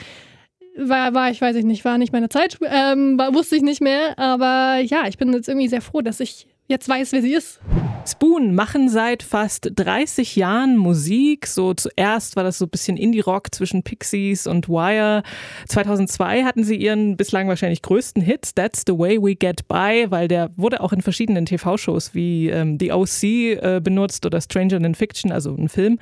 War, 0.77 1.13
war, 1.13 1.31
ich 1.31 1.41
weiß 1.41 1.57
ich 1.57 1.65
nicht, 1.65 1.85
war 1.85 1.99
nicht 1.99 2.13
meine 2.13 2.29
Zeit, 2.29 2.59
ähm, 2.63 3.19
war, 3.19 3.35
wusste 3.35 3.57
ich 3.57 3.63
nicht 3.63 3.81
mehr. 3.81 4.17
Aber 4.19 4.79
ja, 4.81 5.09
ich 5.09 5.19
bin 5.19 5.33
jetzt 5.33 5.49
irgendwie 5.49 5.69
sehr 5.69 5.83
froh, 5.83 6.03
dass 6.03 6.21
ich 6.21 6.47
jetzt 6.69 6.89
weiß, 6.89 7.13
wer 7.13 7.23
sie 7.23 7.33
ist. 7.33 7.61
Spoon 8.07 8.55
machen 8.55 8.89
seit 8.89 9.23
fast 9.23 9.71
30 9.75 10.37
Jahren 10.37 10.77
Musik. 10.77 11.47
So 11.47 11.75
zuerst 11.75 12.37
war 12.37 12.45
das 12.45 12.59
so 12.59 12.67
ein 12.67 12.71
bisschen 12.71 12.97
Indie-Rock 12.97 13.55
zwischen 13.55 13.83
Pixies 13.83 14.47
und 14.47 14.69
Wire. 14.69 15.23
2002 15.69 16.45
hatten 16.45 16.65
sie 16.65 16.77
ihren 16.77 17.17
bislang 17.17 17.49
wahrscheinlich 17.49 17.83
größten 17.83 18.23
Hit, 18.23 18.55
That's 18.55 18.85
the 18.87 18.93
Way 18.93 19.21
We 19.21 19.35
Get 19.35 19.67
By, 19.69 20.07
weil 20.11 20.29
der 20.29 20.51
wurde 20.57 20.81
auch 20.81 20.93
in 20.93 21.03
verschiedenen 21.03 21.47
TV-Shows 21.47 22.15
wie 22.15 22.49
ähm, 22.49 22.79
The 22.79 22.93
OC 22.93 23.23
äh, 23.23 23.81
benutzt 23.83 24.25
oder 24.25 24.41
Stranger 24.41 24.81
Than 24.81 24.95
Fiction, 24.95 25.33
also 25.33 25.55
ein 25.55 25.69
Film. 25.69 25.99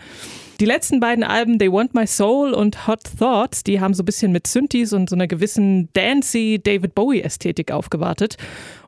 Die 0.58 0.64
letzten 0.64 1.00
beiden 1.00 1.22
Alben, 1.22 1.58
They 1.58 1.70
Want 1.70 1.92
My 1.92 2.06
Soul 2.06 2.54
und 2.54 2.86
Hot 2.86 3.02
Thoughts, 3.18 3.62
die 3.62 3.80
haben 3.80 3.92
so 3.92 4.02
ein 4.02 4.06
bisschen 4.06 4.32
mit 4.32 4.46
Synthes 4.46 4.94
und 4.94 5.10
so 5.10 5.14
einer 5.14 5.26
gewissen 5.26 5.90
dancy 5.92 6.60
David 6.62 6.94
Bowie-Ästhetik 6.94 7.72
aufgewartet. 7.72 8.36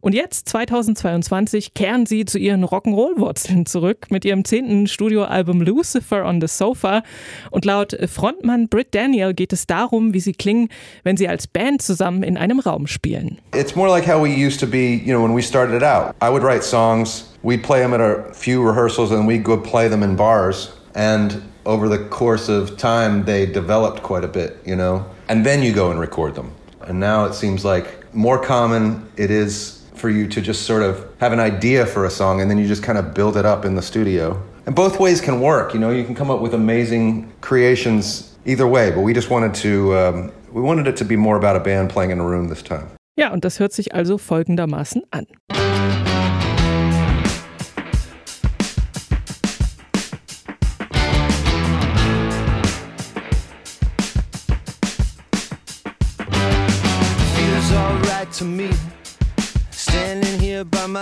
Und 0.01 0.15
jetzt, 0.15 0.49
2022, 0.49 1.75
kehren 1.75 2.07
sie 2.07 2.25
zu 2.25 2.39
ihren 2.39 2.65
Rock'n'Roll-Wurzeln 2.65 3.67
zurück 3.67 4.07
mit 4.11 4.25
ihrem 4.25 4.45
zehnten 4.45 4.87
Studioalbum 4.87 5.61
Lucifer 5.63 6.25
on 6.25 6.41
the 6.41 6.47
Sofa. 6.47 7.03
Und 7.51 7.65
laut 7.65 7.97
Frontmann 8.07 8.69
Britt 8.69 8.95
Daniel 8.95 9.35
geht 9.35 9.53
es 9.53 9.67
darum, 9.67 10.15
wie 10.15 10.21
sie 10.21 10.33
klingen, 10.33 10.69
wenn 11.03 11.17
sie 11.17 11.29
als 11.29 11.47
Band 11.47 11.83
zusammen 11.83 12.23
in 12.23 12.37
einem 12.37 12.61
Raum 12.61 12.87
spielen. 12.87 13.39
It's 13.55 13.75
more 13.75 13.89
like 13.89 14.07
how 14.07 14.23
we 14.23 14.31
used 14.31 14.61
to 14.61 14.67
be, 14.67 14.95
you 14.95 15.13
know, 15.13 15.23
when 15.23 15.35
we 15.35 15.43
started 15.43 15.83
out. 15.83 16.15
I 16.23 16.31
would 16.31 16.43
write 16.43 16.63
songs, 16.63 17.35
we'd 17.43 17.63
play 17.63 17.81
them 17.81 17.93
at 17.93 18.01
a 18.01 18.33
few 18.33 18.63
rehearsals 18.63 19.11
and 19.11 19.27
we'd 19.27 19.45
go 19.45 19.57
play 19.57 19.89
them 19.89 20.03
in 20.03 20.17
bars. 20.17 20.73
And 20.95 21.43
over 21.65 21.89
the 21.89 21.99
course 21.99 22.49
of 22.49 22.77
time, 22.77 23.25
they 23.25 23.47
developed 23.47 24.03
quite 24.03 24.25
a 24.25 24.29
bit, 24.29 24.57
you 24.65 24.75
know? 24.75 25.05
And 25.29 25.45
then 25.45 25.63
you 25.63 25.73
go 25.73 25.91
and 25.91 26.01
record 26.01 26.35
them. 26.35 26.53
And 26.81 26.99
now 26.99 27.27
it 27.27 27.35
seems 27.35 27.65
like 27.65 27.87
more 28.15 28.39
common 28.39 29.07
it 29.17 29.31
is 29.31 29.78
for 29.99 30.09
you 30.11 30.27
to 30.29 30.41
just 30.41 30.63
sort 30.63 30.83
of 30.83 31.07
have 31.19 31.33
an 31.33 31.41
idea 31.41 31.87
for 31.87 32.05
a 32.05 32.11
song 32.11 32.41
and 32.41 32.51
then 32.51 32.59
you 32.59 32.67
just 32.67 32.83
kind 32.83 32.99
of 32.99 33.15
build 33.15 33.37
it 33.37 33.45
up 33.45 33.65
in 33.65 33.75
the 33.75 33.83
studio. 33.83 34.41
And 34.67 34.75
both 34.75 35.01
ways 35.01 35.21
can 35.21 35.41
work, 35.41 35.75
you 35.75 35.81
know, 35.81 35.91
you 35.91 36.05
can 36.05 36.15
come 36.15 36.31
up 36.31 36.41
with 36.41 36.55
amazing 36.55 37.33
creations 37.41 38.37
either 38.45 38.67
way, 38.67 38.91
but 38.91 39.01
we 39.01 39.15
just 39.15 39.31
wanted 39.31 39.55
to, 39.55 39.97
um, 39.97 40.33
we 40.53 40.63
wanted 40.63 40.87
it 40.87 40.97
to 40.97 41.05
be 41.05 41.17
more 41.17 41.37
about 41.37 41.57
a 41.57 41.61
band 41.61 41.91
playing 41.91 42.11
in 42.11 42.19
a 42.21 42.25
room 42.25 42.49
this 42.49 42.63
time. 42.63 42.89
Ja, 43.17 43.33
und 43.33 43.45
das 43.45 43.59
hört 43.59 43.73
sich 43.73 43.95
also 43.95 44.17
folgendermaßen 44.17 45.03
an. 45.11 45.27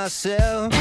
Myself. 0.06 0.72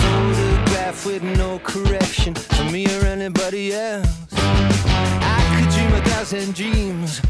Photograph 0.00 1.04
with 1.04 1.22
no 1.22 1.58
correction 1.58 2.34
for 2.34 2.64
me 2.70 2.86
or 2.86 3.04
anybody 3.04 3.74
else. 3.74 4.08
I 4.32 5.40
could 5.52 5.68
dream 5.74 5.92
a 5.92 6.02
thousand 6.08 6.54
dreams. 6.54 7.20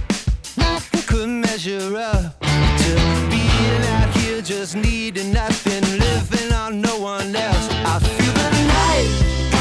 Nothing 0.57 1.03
could 1.03 1.29
measure 1.29 1.97
up 1.97 2.39
to 2.39 2.93
being 3.33 3.83
out 3.97 4.15
here 4.19 4.43
just 4.43 4.77
needing 4.77 5.33
nothing, 5.33 5.83
living 5.99 6.53
on 6.53 6.81
no 6.81 6.97
one 7.01 7.35
else. 7.35 7.69
I 7.95 7.99
feel 7.99 8.35
the 8.45 8.51
night 8.79 9.52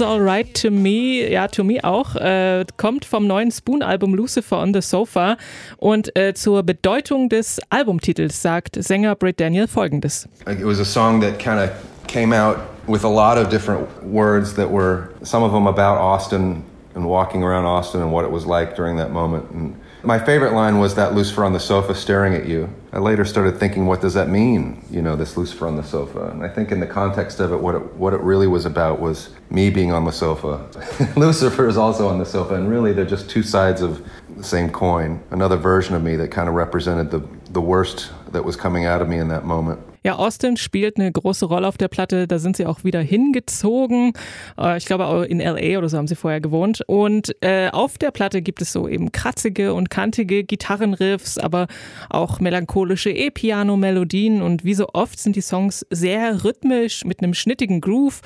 Feels 0.00 0.08
Alright 0.08 0.54
to 0.62 0.70
Me, 0.70 1.30
ja, 1.30 1.46
to 1.48 1.62
me 1.62 1.84
auch, 1.84 2.16
äh, 2.16 2.64
kommt 2.78 3.04
vom 3.04 3.26
neuen 3.26 3.50
Spoon-Album 3.50 4.14
Lucifer 4.14 4.58
on 4.58 4.72
the 4.72 4.80
Sofa. 4.80 5.36
Und 5.76 6.16
äh, 6.16 6.32
zur 6.32 6.62
Bedeutung 6.62 7.28
des 7.28 7.60
Albumtitels 7.68 8.40
sagt 8.40 8.82
Sänger 8.82 9.14
Britt 9.14 9.40
Daniel 9.40 9.68
folgendes: 9.68 10.26
It 10.46 10.64
was 10.64 10.80
a 10.80 10.86
song 10.86 11.20
that 11.20 11.38
kind 11.38 11.60
of 11.60 11.70
came 12.06 12.32
out 12.32 12.56
with 12.86 13.04
a 13.04 13.08
lot 13.08 13.36
of 13.36 13.50
different 13.50 13.86
words 14.02 14.54
that 14.54 14.70
were 14.70 15.10
some 15.22 15.44
of 15.44 15.52
them 15.52 15.66
about 15.66 15.98
Austin 15.98 16.62
and 16.94 17.04
walking 17.04 17.42
around 17.42 17.66
Austin 17.66 18.00
and 18.00 18.10
what 18.10 18.24
it 18.24 18.32
was 18.32 18.46
like 18.46 18.74
during 18.74 18.96
that 18.96 19.10
moment. 19.10 19.50
And 19.52 19.74
My 20.02 20.18
favorite 20.18 20.54
line 20.54 20.78
was 20.78 20.94
that 20.94 21.14
Lucifer 21.14 21.44
on 21.44 21.52
the 21.52 21.60
sofa 21.60 21.94
staring 21.94 22.34
at 22.34 22.46
you. 22.46 22.72
I 22.92 22.98
later 22.98 23.24
started 23.24 23.58
thinking, 23.58 23.86
what 23.86 24.00
does 24.00 24.14
that 24.14 24.28
mean? 24.28 24.82
You 24.90 25.02
know, 25.02 25.14
this 25.14 25.36
Lucifer 25.36 25.66
on 25.66 25.76
the 25.76 25.82
sofa. 25.82 26.28
And 26.28 26.42
I 26.42 26.48
think 26.48 26.72
in 26.72 26.80
the 26.80 26.86
context 26.86 27.38
of 27.38 27.52
it, 27.52 27.60
what 27.60 27.74
it, 27.74 27.94
what 27.94 28.14
it 28.14 28.20
really 28.20 28.46
was 28.46 28.64
about 28.64 28.98
was 28.98 29.30
me 29.50 29.68
being 29.68 29.92
on 29.92 30.06
the 30.06 30.12
sofa. 30.12 30.66
Lucifer 31.16 31.68
is 31.68 31.76
also 31.76 32.08
on 32.08 32.18
the 32.18 32.24
sofa, 32.24 32.54
and 32.54 32.70
really 32.70 32.92
they're 32.94 33.04
just 33.04 33.28
two 33.28 33.42
sides 33.42 33.82
of 33.82 34.06
the 34.36 34.44
same 34.44 34.70
coin. 34.70 35.22
Another 35.30 35.56
version 35.56 35.94
of 35.94 36.02
me 36.02 36.16
that 36.16 36.30
kind 36.30 36.48
of 36.48 36.54
represented 36.54 37.10
the, 37.10 37.26
the 37.52 37.60
worst 37.60 38.10
that 38.32 38.44
was 38.44 38.56
coming 38.56 38.86
out 38.86 39.02
of 39.02 39.08
me 39.08 39.18
in 39.18 39.28
that 39.28 39.44
moment. 39.44 39.80
Ja, 40.02 40.16
Austin 40.16 40.56
spielt 40.56 40.96
eine 40.96 41.12
große 41.12 41.44
Rolle 41.44 41.68
auf 41.68 41.76
der 41.76 41.88
Platte. 41.88 42.26
Da 42.26 42.38
sind 42.38 42.56
sie 42.56 42.64
auch 42.64 42.84
wieder 42.84 43.00
hingezogen. 43.00 44.14
Äh, 44.58 44.78
ich 44.78 44.86
glaube, 44.86 45.26
in 45.26 45.40
LA 45.40 45.76
oder 45.76 45.90
so 45.90 45.98
haben 45.98 46.06
sie 46.06 46.16
vorher 46.16 46.40
gewohnt. 46.40 46.82
Und 46.86 47.36
äh, 47.42 47.68
auf 47.70 47.98
der 47.98 48.10
Platte 48.10 48.40
gibt 48.40 48.62
es 48.62 48.72
so 48.72 48.88
eben 48.88 49.12
kratzige 49.12 49.74
und 49.74 49.90
kantige 49.90 50.42
Gitarrenriffs, 50.44 51.36
aber 51.36 51.66
auch 52.08 52.40
melancholische 52.40 53.10
E-Piano-Melodien. 53.10 54.40
Und 54.40 54.64
wie 54.64 54.74
so 54.74 54.88
oft 54.94 55.18
sind 55.18 55.36
die 55.36 55.42
Songs 55.42 55.86
sehr 55.90 56.44
rhythmisch 56.44 57.04
mit 57.04 57.22
einem 57.22 57.34
schnittigen 57.34 57.82
Groove. 57.82 58.22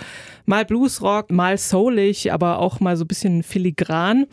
Mal 0.46 0.64
Bluesrock, 0.64 1.32
mal 1.32 1.58
soulig, 1.58 2.32
aber 2.32 2.60
auch 2.60 2.78
mal 2.78 2.96
so 2.96 3.04
ein 3.04 3.08
bisschen 3.08 3.42
filigran. 3.42 4.26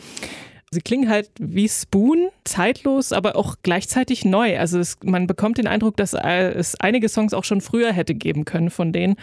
Sie 0.73 0.79
klingen 0.79 1.09
halt 1.09 1.29
wie 1.37 1.67
Spoon, 1.67 2.29
zeitlos, 2.45 3.11
aber 3.11 3.35
auch 3.35 3.57
gleichzeitig 3.61 4.23
neu. 4.23 4.57
Also 4.57 4.79
es, 4.79 4.97
man 5.03 5.27
bekommt 5.27 5.57
den 5.57 5.67
Eindruck, 5.67 5.97
dass 5.97 6.13
äh, 6.13 6.53
es 6.53 6.79
einige 6.79 7.09
Songs 7.09 7.33
auch 7.33 7.43
schon 7.43 7.59
früher 7.59 7.91
hätte 7.91 8.15
geben 8.15 8.45
können 8.45 8.69
von 8.69 8.93
denen. 8.93 9.17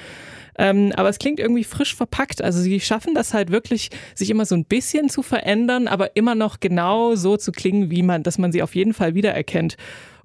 Ähm, 0.59 0.93
aber 0.95 1.09
es 1.09 1.19
klingt 1.19 1.41
irgendwie 1.41 1.65
frisch 1.65 1.97
verpackt. 1.97 2.43
Also 2.43 2.61
sie 2.61 2.81
schaffen 2.81 3.15
das 3.15 3.33
halt 3.33 3.51
wirklich, 3.51 3.89
sich 4.15 4.29
immer 4.29 4.45
so 4.45 4.57
ein 4.57 4.67
bisschen 4.67 5.09
zu 5.09 5.23
verändern, 5.23 5.89
aber 5.89 6.17
immer 6.17 6.35
noch 6.35 6.61
genau 6.61 7.15
so 7.15 7.39
zu 7.39 7.51
klingen, 7.51 7.91
wie 7.91 8.03
man, 8.03 8.23
dass 8.23 8.37
man 8.37 8.53
sie 8.53 8.63
auf 8.63 8.75
jeden 8.75 8.93
Fall 8.93 9.15
wiedererkennt. 9.15 9.79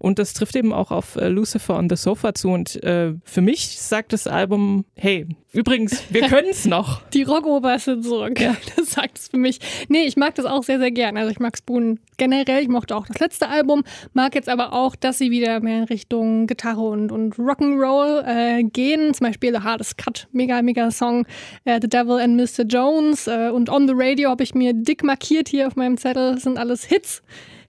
Und 0.03 0.19
das 0.19 0.33
trifft 0.33 0.57
eben 0.57 0.73
auch 0.73 0.91
auf 0.91 1.15
äh, 1.15 1.29
Lucifer 1.29 1.77
on 1.77 1.87
the 1.89 1.95
Sofa 1.95 2.33
zu. 2.33 2.49
Und 2.49 2.83
äh, 2.83 3.13
für 3.23 3.39
mich 3.39 3.79
sagt 3.79 4.11
das 4.11 4.27
Album, 4.27 4.83
hey, 4.97 5.25
übrigens, 5.53 6.03
wir 6.09 6.23
können 6.27 6.49
es 6.51 6.65
noch. 6.65 7.01
Die 7.11 7.23
Rockoper 7.23 7.79
sind 7.79 8.03
zurück. 8.03 8.37
Ja. 8.37 8.53
Das 8.75 8.91
sagt 8.91 9.17
es 9.17 9.27
für 9.29 9.37
mich. 9.37 9.59
Nee, 9.87 10.03
ich 10.03 10.17
mag 10.17 10.35
das 10.35 10.45
auch 10.45 10.63
sehr, 10.63 10.77
sehr 10.77 10.91
gern. 10.91 11.15
Also 11.15 11.31
ich 11.31 11.39
mag 11.39 11.57
Spoon 11.57 12.01
generell. 12.17 12.61
Ich 12.61 12.67
mochte 12.67 12.97
auch 12.97 13.07
das 13.07 13.17
letzte 13.19 13.47
Album. 13.47 13.85
Mag 14.11 14.35
jetzt 14.35 14.49
aber 14.49 14.73
auch, 14.73 14.97
dass 14.97 15.19
sie 15.19 15.31
wieder 15.31 15.61
mehr 15.61 15.77
in 15.77 15.83
Richtung 15.85 16.47
Gitarre 16.47 16.81
und, 16.81 17.09
und 17.13 17.35
Rock'n'Roll 17.35 18.25
äh, 18.27 18.63
gehen. 18.63 19.13
Zum 19.13 19.27
Beispiel 19.27 19.53
The 19.53 19.61
Hardest 19.61 19.97
Cut, 19.97 20.27
mega, 20.33 20.61
mega 20.61 20.91
Song. 20.91 21.25
Äh, 21.63 21.79
the 21.81 21.87
Devil 21.87 22.19
and 22.19 22.35
Mr. 22.35 22.65
Jones. 22.65 23.27
Äh, 23.27 23.51
und 23.53 23.69
On 23.69 23.87
the 23.87 23.93
Radio 23.95 24.31
habe 24.31 24.43
ich 24.43 24.53
mir 24.53 24.73
dick 24.73 25.01
markiert 25.01 25.47
hier 25.47 25.67
auf 25.67 25.77
meinem 25.77 25.95
Zettel. 25.95 26.33
Das 26.33 26.43
sind 26.43 26.57
alles 26.57 26.83
Hits. 26.83 27.23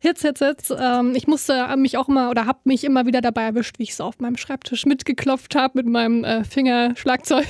Hits, 0.04 0.20
Hits, 0.20 0.40
Hits. 0.40 0.74
Ähm, 0.78 1.14
ich 1.14 1.26
musste 1.26 1.74
mich 1.78 1.96
auch 1.96 2.08
immer 2.08 2.28
oder 2.30 2.44
habe 2.44 2.58
mich 2.64 2.84
immer 2.84 3.06
wieder 3.06 3.22
dabei 3.22 3.44
erwischt, 3.44 3.78
wie 3.78 3.84
ich 3.84 3.96
so 3.96 4.04
auf 4.04 4.18
meinem 4.18 4.36
Schreibtisch 4.36 4.84
mitgeklopft 4.84 5.54
habe 5.54 5.78
mit 5.78 5.86
meinem 5.86 6.24
äh, 6.24 6.44
Fingerschlagzeug. 6.44 7.46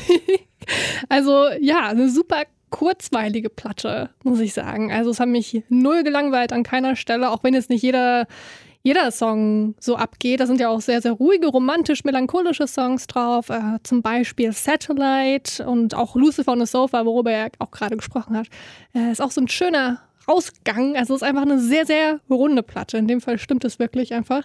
also 1.09 1.49
ja, 1.61 1.89
eine 1.89 2.09
super 2.09 2.43
kurzweilige 2.71 3.51
Platte, 3.51 4.11
muss 4.23 4.39
ich 4.39 4.55
sagen. 4.55 4.93
Also 4.93 5.11
es 5.11 5.19
hat 5.19 5.29
mich 5.29 5.65
null 5.69 6.05
gelangweilt 6.05 6.53
an 6.53 6.63
keiner 6.63 6.95
Stelle, 6.95 7.31
auch 7.31 7.43
wenn 7.43 7.55
jetzt 7.55 7.71
nicht 7.71 7.83
jeder 7.83 8.27
jeder 8.87 9.11
Song 9.11 9.75
so 9.81 9.97
abgeht. 9.97 10.41
Da 10.41 10.47
sind 10.47 10.61
ja 10.61 10.69
auch 10.69 10.83
sehr, 10.83 11.01
sehr 11.01 11.13
ruhige, 11.13 11.49
romantisch, 11.49 12.05
melancholische 12.05 12.69
Songs 12.69 13.07
drauf. 13.07 13.49
Äh, 13.49 13.79
zum 13.83 14.03
Beispiel 14.03 14.53
Satellite 14.53 15.67
und 15.67 15.95
auch 15.95 16.15
Lucifer 16.15 16.53
on 16.53 16.61
the 16.61 16.67
Sofa, 16.67 17.05
worüber 17.07 17.33
er 17.33 17.51
auch 17.59 17.71
gerade 17.71 17.97
gesprochen 17.97 18.37
hat. 18.37 18.47
Äh, 18.95 19.11
ist 19.11 19.23
auch 19.23 19.31
so 19.31 19.41
ein 19.41 19.49
schöner 19.49 20.03
Ausgang. 20.27 20.97
Also 20.97 21.15
es 21.15 21.23
ist 21.23 21.29
einfach 21.29 21.43
eine 21.43 21.59
sehr, 21.59 21.87
sehr 21.87 22.21
runde 22.31 22.63
Platte. 22.63 22.97
In 22.99 23.09
dem 23.09 23.21
Fall 23.21 23.39
stimmt 23.39 23.65
es 23.65 23.79
wirklich 23.79 24.15
einfach. 24.15 24.45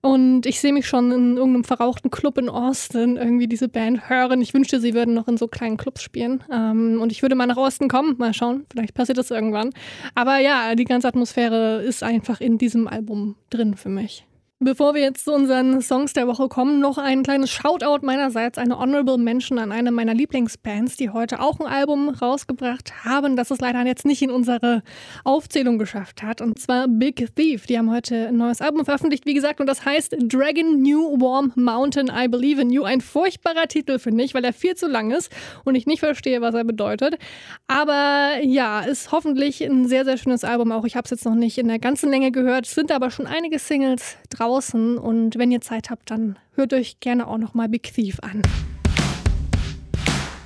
Und 0.00 0.46
ich 0.46 0.60
sehe 0.60 0.72
mich 0.72 0.86
schon 0.86 1.12
in 1.12 1.36
irgendeinem 1.36 1.64
verrauchten 1.64 2.10
Club 2.10 2.38
in 2.38 2.48
Austin 2.48 3.16
irgendwie 3.16 3.46
diese 3.46 3.68
Band 3.68 4.08
hören. 4.08 4.42
Ich 4.42 4.52
wünschte, 4.52 4.80
sie 4.80 4.94
würden 4.94 5.14
noch 5.14 5.28
in 5.28 5.36
so 5.36 5.46
kleinen 5.46 5.76
Clubs 5.76 6.02
spielen. 6.02 6.42
Ähm, 6.52 7.00
und 7.00 7.12
ich 7.12 7.22
würde 7.22 7.36
mal 7.36 7.46
nach 7.46 7.56
Austin 7.56 7.88
kommen. 7.88 8.16
Mal 8.18 8.34
schauen. 8.34 8.66
Vielleicht 8.70 8.94
passiert 8.94 9.18
das 9.18 9.30
irgendwann. 9.30 9.70
Aber 10.14 10.38
ja, 10.38 10.74
die 10.74 10.84
ganze 10.84 11.08
Atmosphäre 11.08 11.82
ist 11.82 12.02
einfach 12.02 12.40
in 12.40 12.58
diesem 12.58 12.88
Album 12.88 13.36
drin 13.50 13.76
für 13.76 13.90
mich. 13.90 14.26
Bevor 14.64 14.94
wir 14.94 15.02
jetzt 15.02 15.24
zu 15.24 15.32
unseren 15.32 15.82
Songs 15.82 16.12
der 16.12 16.28
Woche 16.28 16.46
kommen, 16.46 16.78
noch 16.78 16.96
ein 16.96 17.24
kleines 17.24 17.50
Shoutout 17.50 18.06
meinerseits, 18.06 18.58
eine 18.58 18.78
Honorable 18.78 19.18
Mention 19.18 19.58
an 19.58 19.72
eine 19.72 19.90
meiner 19.90 20.14
Lieblingsbands, 20.14 20.96
die 20.96 21.10
heute 21.10 21.40
auch 21.40 21.58
ein 21.58 21.66
Album 21.66 22.10
rausgebracht 22.10 23.04
haben, 23.04 23.34
das 23.34 23.50
es 23.50 23.58
leider 23.58 23.84
jetzt 23.84 24.06
nicht 24.06 24.22
in 24.22 24.30
unsere 24.30 24.84
Aufzählung 25.24 25.80
geschafft 25.80 26.22
hat. 26.22 26.40
Und 26.40 26.60
zwar 26.60 26.86
Big 26.86 27.34
Thief. 27.34 27.66
Die 27.66 27.76
haben 27.76 27.90
heute 27.90 28.28
ein 28.28 28.36
neues 28.36 28.60
Album 28.60 28.84
veröffentlicht, 28.84 29.26
wie 29.26 29.34
gesagt, 29.34 29.60
und 29.60 29.66
das 29.66 29.84
heißt 29.84 30.14
Dragon 30.28 30.80
New 30.80 31.20
Warm 31.20 31.50
Mountain 31.56 32.08
I 32.16 32.28
Believe 32.28 32.62
in 32.62 32.70
You. 32.70 32.84
Ein 32.84 33.00
furchtbarer 33.00 33.66
Titel, 33.66 33.98
finde 33.98 34.22
ich, 34.22 34.32
weil 34.32 34.44
er 34.44 34.52
viel 34.52 34.76
zu 34.76 34.86
lang 34.86 35.10
ist 35.10 35.32
und 35.64 35.74
ich 35.74 35.86
nicht 35.86 35.98
verstehe, 35.98 36.40
was 36.40 36.54
er 36.54 36.62
bedeutet. 36.62 37.18
Aber 37.66 38.34
ja, 38.44 38.82
ist 38.82 39.10
hoffentlich 39.10 39.60
ein 39.60 39.88
sehr, 39.88 40.04
sehr 40.04 40.18
schönes 40.18 40.44
Album 40.44 40.70
auch. 40.70 40.84
Ich 40.84 40.94
habe 40.94 41.06
es 41.06 41.10
jetzt 41.10 41.24
noch 41.24 41.34
nicht 41.34 41.58
in 41.58 41.66
der 41.66 41.80
ganzen 41.80 42.10
Länge 42.10 42.30
gehört, 42.30 42.66
es 42.66 42.76
sind 42.76 42.92
aber 42.92 43.10
schon 43.10 43.26
einige 43.26 43.58
Singles 43.58 44.18
draußen 44.30 44.51
draußen 44.52 44.98
und 44.98 45.38
wenn 45.38 45.50
ihr 45.50 45.62
Zeit 45.62 45.88
habt, 45.88 46.10
dann 46.10 46.38
hört 46.54 46.74
euch 46.74 47.00
gerne 47.00 47.26
auch 47.26 47.38
noch 47.38 47.54
mal 47.54 47.68
Big 47.68 47.84
Thief 47.94 48.18
an. 48.20 48.42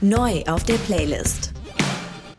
Neu 0.00 0.42
auf 0.46 0.62
der 0.64 0.74
Playlist. 0.74 1.52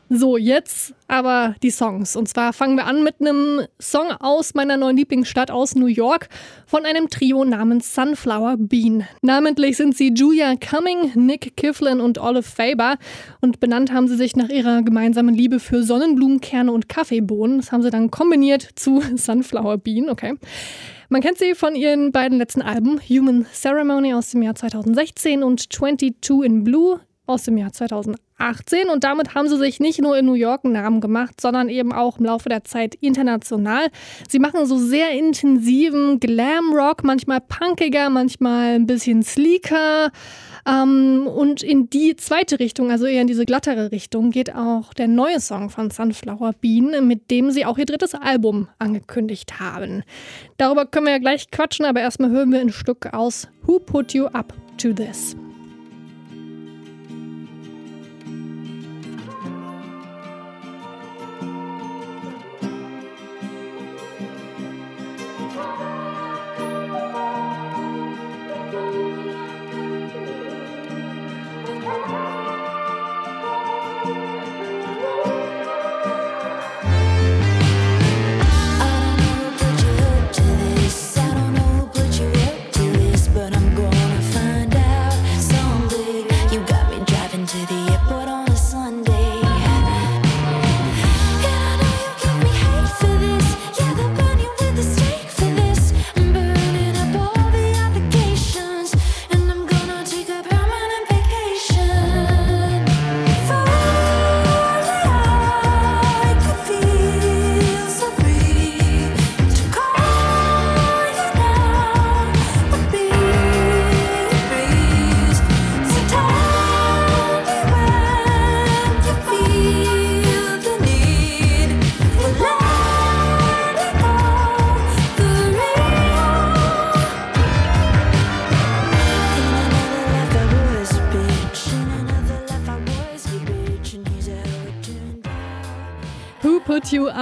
So, 0.10 0.38
jetzt 0.38 0.94
aber 1.10 1.56
die 1.62 1.70
Songs. 1.70 2.16
Und 2.16 2.30
zwar 2.30 2.54
fangen 2.54 2.78
wir 2.78 2.86
an 2.86 3.04
mit 3.04 3.16
einem 3.20 3.64
Song 3.82 4.10
aus 4.22 4.54
meiner 4.54 4.78
neuen 4.78 4.96
Lieblingsstadt 4.96 5.52
aus 5.52 5.76
New 5.76 5.88
York 5.88 6.30
von 6.66 6.86
einem 6.86 7.10
Trio 7.10 7.44
namens 7.44 7.94
Sunflower 7.94 8.56
Bean. 8.58 9.06
Namentlich 9.22 9.76
sind 9.76 9.98
sie 9.98 10.14
Julia 10.14 10.56
Cumming, 10.56 11.12
Nick 11.16 11.58
Kiflin 11.58 12.00
und 12.00 12.20
Olive 12.20 12.44
Faber. 12.44 12.96
Und 13.42 13.60
benannt 13.60 13.92
haben 13.92 14.08
sie 14.08 14.16
sich 14.16 14.38
nach 14.38 14.48
ihrer 14.48 14.82
gemeinsamen 14.82 15.36
Liebe 15.36 15.60
für 15.60 15.84
Sonnenblumenkerne 15.84 16.72
und 16.72 16.88
Kaffeebohnen. 16.88 17.58
Das 17.58 17.74
haben 17.74 17.82
sie 17.82 17.92
dann 17.92 18.10
kombiniert 18.10 18.66
zu 18.76 19.02
Sunflower 19.18 19.78
Bean, 19.78 20.10
okay. 20.10 20.36
Man 21.10 21.22
kennt 21.22 21.38
sie 21.38 21.56
von 21.56 21.74
ihren 21.74 22.12
beiden 22.12 22.38
letzten 22.38 22.62
Alben, 22.62 23.00
Human 23.00 23.46
Ceremony 23.54 24.14
aus 24.14 24.32
dem 24.32 24.42
Jahr 24.42 24.56
2016 24.56 25.42
und 25.42 25.72
22 25.72 26.44
in 26.44 26.66
Blue 26.66 27.00
aus 27.26 27.44
dem 27.44 27.58
Jahr 27.58 27.72
2018 27.72 28.90
und 28.92 29.06
damit 29.06 29.34
haben 29.34 29.48
sie 29.48 29.58
sich 29.58 29.80
nicht 29.80 30.02
nur 30.02 30.18
in 30.18 30.26
New 30.26 30.34
York 30.34 30.66
einen 30.66 30.74
Namen 30.74 31.00
gemacht, 31.00 31.40
sondern 31.40 31.70
eben 31.70 31.94
auch 31.94 32.18
im 32.18 32.26
Laufe 32.26 32.50
der 32.50 32.66
Zeit 32.66 32.96
international. 32.96 33.88
Sie 34.28 34.40
machen 34.40 34.66
so 34.66 34.78
sehr 34.78 35.12
intensiven 35.12 36.20
Glam-Rock, 36.20 37.06
manchmal 37.06 37.40
punkiger, 37.40 38.10
manchmal 38.10 38.76
ein 38.76 38.86
bisschen 38.86 39.24
sleeker. 39.24 40.12
Ähm, 40.68 41.28
und 41.28 41.64
in 41.64 41.90
die 41.90 42.16
zweite 42.18 42.60
Richtung, 42.60 42.92
also 42.92 43.06
eher 43.06 43.22
in 43.22 43.28
diese 43.28 43.46
glattere 43.46 43.92
Richtung, 43.92 44.32
geht 44.32 44.54
auch 44.54 44.94
der 44.94 45.08
neue 45.08 45.40
Song 45.40 45.70
von 45.70 45.90
Sunflower 45.90 46.54
Bean, 46.60 47.08
mit 47.08 47.32
dem 47.32 47.52
sie 47.52 47.66
auch 47.66 47.78
ihr 47.78 47.86
drittes 47.86 48.14
Album 48.14 48.68
angekündigt 48.78 49.60
haben. 49.60 50.04
Darüber 50.58 50.86
können 50.86 51.06
wir 51.06 51.14
ja 51.14 51.20
gleich 51.20 51.50
quatschen, 51.52 51.86
aber 51.86 52.02
erstmal 52.02 52.32
hören 52.32 52.52
wir 52.52 52.60
ein 52.60 52.72
Stück 52.72 53.14
aus 53.14 53.48
Who 53.66 53.80
Put 53.80 54.14
You 54.14 54.26
Up 54.26 54.54
to 54.78 54.92
This? 54.92 55.38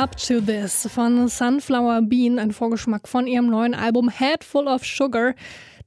Up 0.05 0.17
to 0.17 0.39
This 0.39 0.87
von 0.93 1.27
Sunflower 1.27 2.03
Bean, 2.03 2.37
ein 2.37 2.51
Vorgeschmack 2.51 3.07
von 3.07 3.25
ihrem 3.25 3.47
neuen 3.47 3.73
Album 3.73 4.07
Head 4.07 4.43
Full 4.43 4.67
of 4.67 4.85
Sugar 4.85 5.33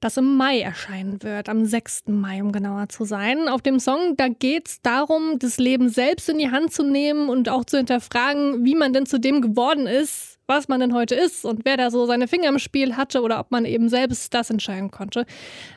das 0.01 0.17
im 0.17 0.37
Mai 0.37 0.61
erscheinen 0.61 1.23
wird, 1.23 1.49
am 1.49 1.65
6. 1.65 2.09
Mai, 2.09 2.43
um 2.43 2.51
genauer 2.51 2.89
zu 2.89 3.05
sein. 3.05 3.49
Auf 3.49 3.63
dem 3.63 3.79
Song, 3.79 4.17
da 4.17 4.27
geht 4.27 4.67
es 4.67 4.83
darum, 4.83 5.39
das 5.39 5.59
Leben 5.59 5.89
selbst 5.89 6.29
in 6.29 6.39
die 6.39 6.51
Hand 6.51 6.73
zu 6.73 6.83
nehmen 6.83 7.29
und 7.29 7.49
auch 7.49 7.65
zu 7.65 7.77
hinterfragen, 7.77 8.65
wie 8.65 8.75
man 8.75 8.93
denn 8.93 9.07
zu 9.07 9.21
dem 9.21 9.41
geworden 9.41 9.87
ist, 9.87 10.41
was 10.49 10.67
man 10.67 10.81
denn 10.81 10.95
heute 10.95 11.15
ist 11.15 11.45
und 11.45 11.65
wer 11.65 11.77
da 11.77 11.93
so 11.93 12.05
seine 12.07 12.27
Finger 12.27 12.49
im 12.49 12.59
Spiel 12.59 12.97
hatte 12.97 13.23
oder 13.23 13.39
ob 13.39 13.53
man 13.53 13.65
eben 13.65 13.89
selbst 13.89 14.35
das 14.35 14.51
entscheiden 14.51 14.91
konnte, 14.91 15.27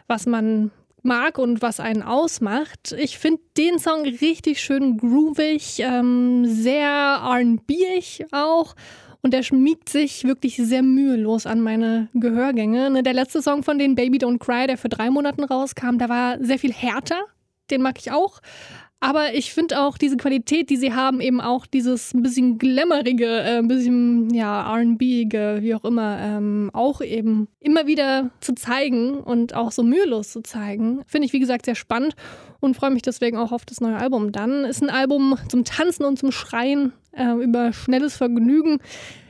was 0.08 0.26
man 0.26 0.72
mag 1.04 1.38
und 1.38 1.62
was 1.62 1.80
einen 1.80 2.04
ausmacht. 2.04 2.94
Ich 2.98 3.18
finde 3.18 3.42
den 3.58 3.80
Song 3.80 4.04
richtig 4.04 4.62
schön 4.62 4.98
groovig, 4.98 5.80
ähm, 5.80 6.46
sehr 6.46 7.22
RB-ig 7.24 8.26
auch 8.32 8.76
und 9.22 9.34
der 9.34 9.44
schmiegt 9.44 9.90
sich 9.90 10.24
wirklich 10.24 10.58
sehr 10.58 10.82
mühelos 10.82 11.46
an 11.46 11.62
meine 11.62 12.10
Gehörgänge. 12.14 12.90
Ne, 12.90 13.04
der 13.04 13.14
letzte 13.14 13.42
Song 13.42 13.64
von 13.64 13.78
den 13.78 13.96
Baby 13.96 14.18
Don't 14.18 14.40
Cry, 14.40 14.68
der 14.68 14.78
für 14.78 14.90
drei 14.90 15.10
Monaten 15.10 15.44
rauskam, 15.44 15.98
der 15.98 16.10
war 16.10 16.44
sehr 16.44 16.60
viel 16.60 16.74
härter. 16.74 17.22
Den 17.70 17.82
mag 17.82 18.00
ich 18.00 18.12
auch. 18.12 18.42
Aber 19.04 19.34
ich 19.34 19.52
finde 19.52 19.82
auch 19.82 19.98
diese 19.98 20.16
Qualität, 20.16 20.70
die 20.70 20.78
sie 20.78 20.94
haben, 20.94 21.22
eben 21.22 21.42
auch 21.42 21.66
dieses 21.66 22.14
ein 22.14 22.22
bisschen 22.22 22.60
glammerige, 22.60 23.26
äh, 23.26 23.58
ein 23.58 23.68
bisschen 23.68 24.32
ja, 24.32 24.62
RB-ige, 24.72 25.58
wie 25.62 25.74
auch 25.74 25.84
immer, 25.84 26.20
ähm, 26.22 26.70
auch 26.72 27.02
eben 27.02 27.48
immer 27.60 27.88
wieder 27.88 28.30
zu 28.42 28.54
zeigen 28.54 29.16
und 29.16 29.56
auch 29.56 29.72
so 29.72 29.82
mühelos 29.82 30.32
zu 30.32 30.42
zeigen, 30.44 31.02
finde 31.08 31.26
ich, 31.26 31.34
wie 31.34 31.40
gesagt, 31.40 31.66
sehr 31.66 31.74
spannend 31.74 32.14
und 32.60 32.76
freue 32.76 32.92
mich 32.92 33.02
deswegen 33.02 33.38
auch 33.38 33.52
auf 33.52 33.66
das 33.66 33.82
neue 33.82 33.98
Album. 33.98 34.32
Dann 34.32 34.66
ist 34.66 34.84
ein 34.84 34.92
Album 34.92 35.36
zum 35.50 35.66
Tanzen 35.66 36.06
und 36.06 36.20
zum 36.20 36.32
Schreien 36.32 36.94
äh, 37.14 37.34
über 37.44 37.74
schnelles 37.74 38.16
Vergnügen 38.16 38.78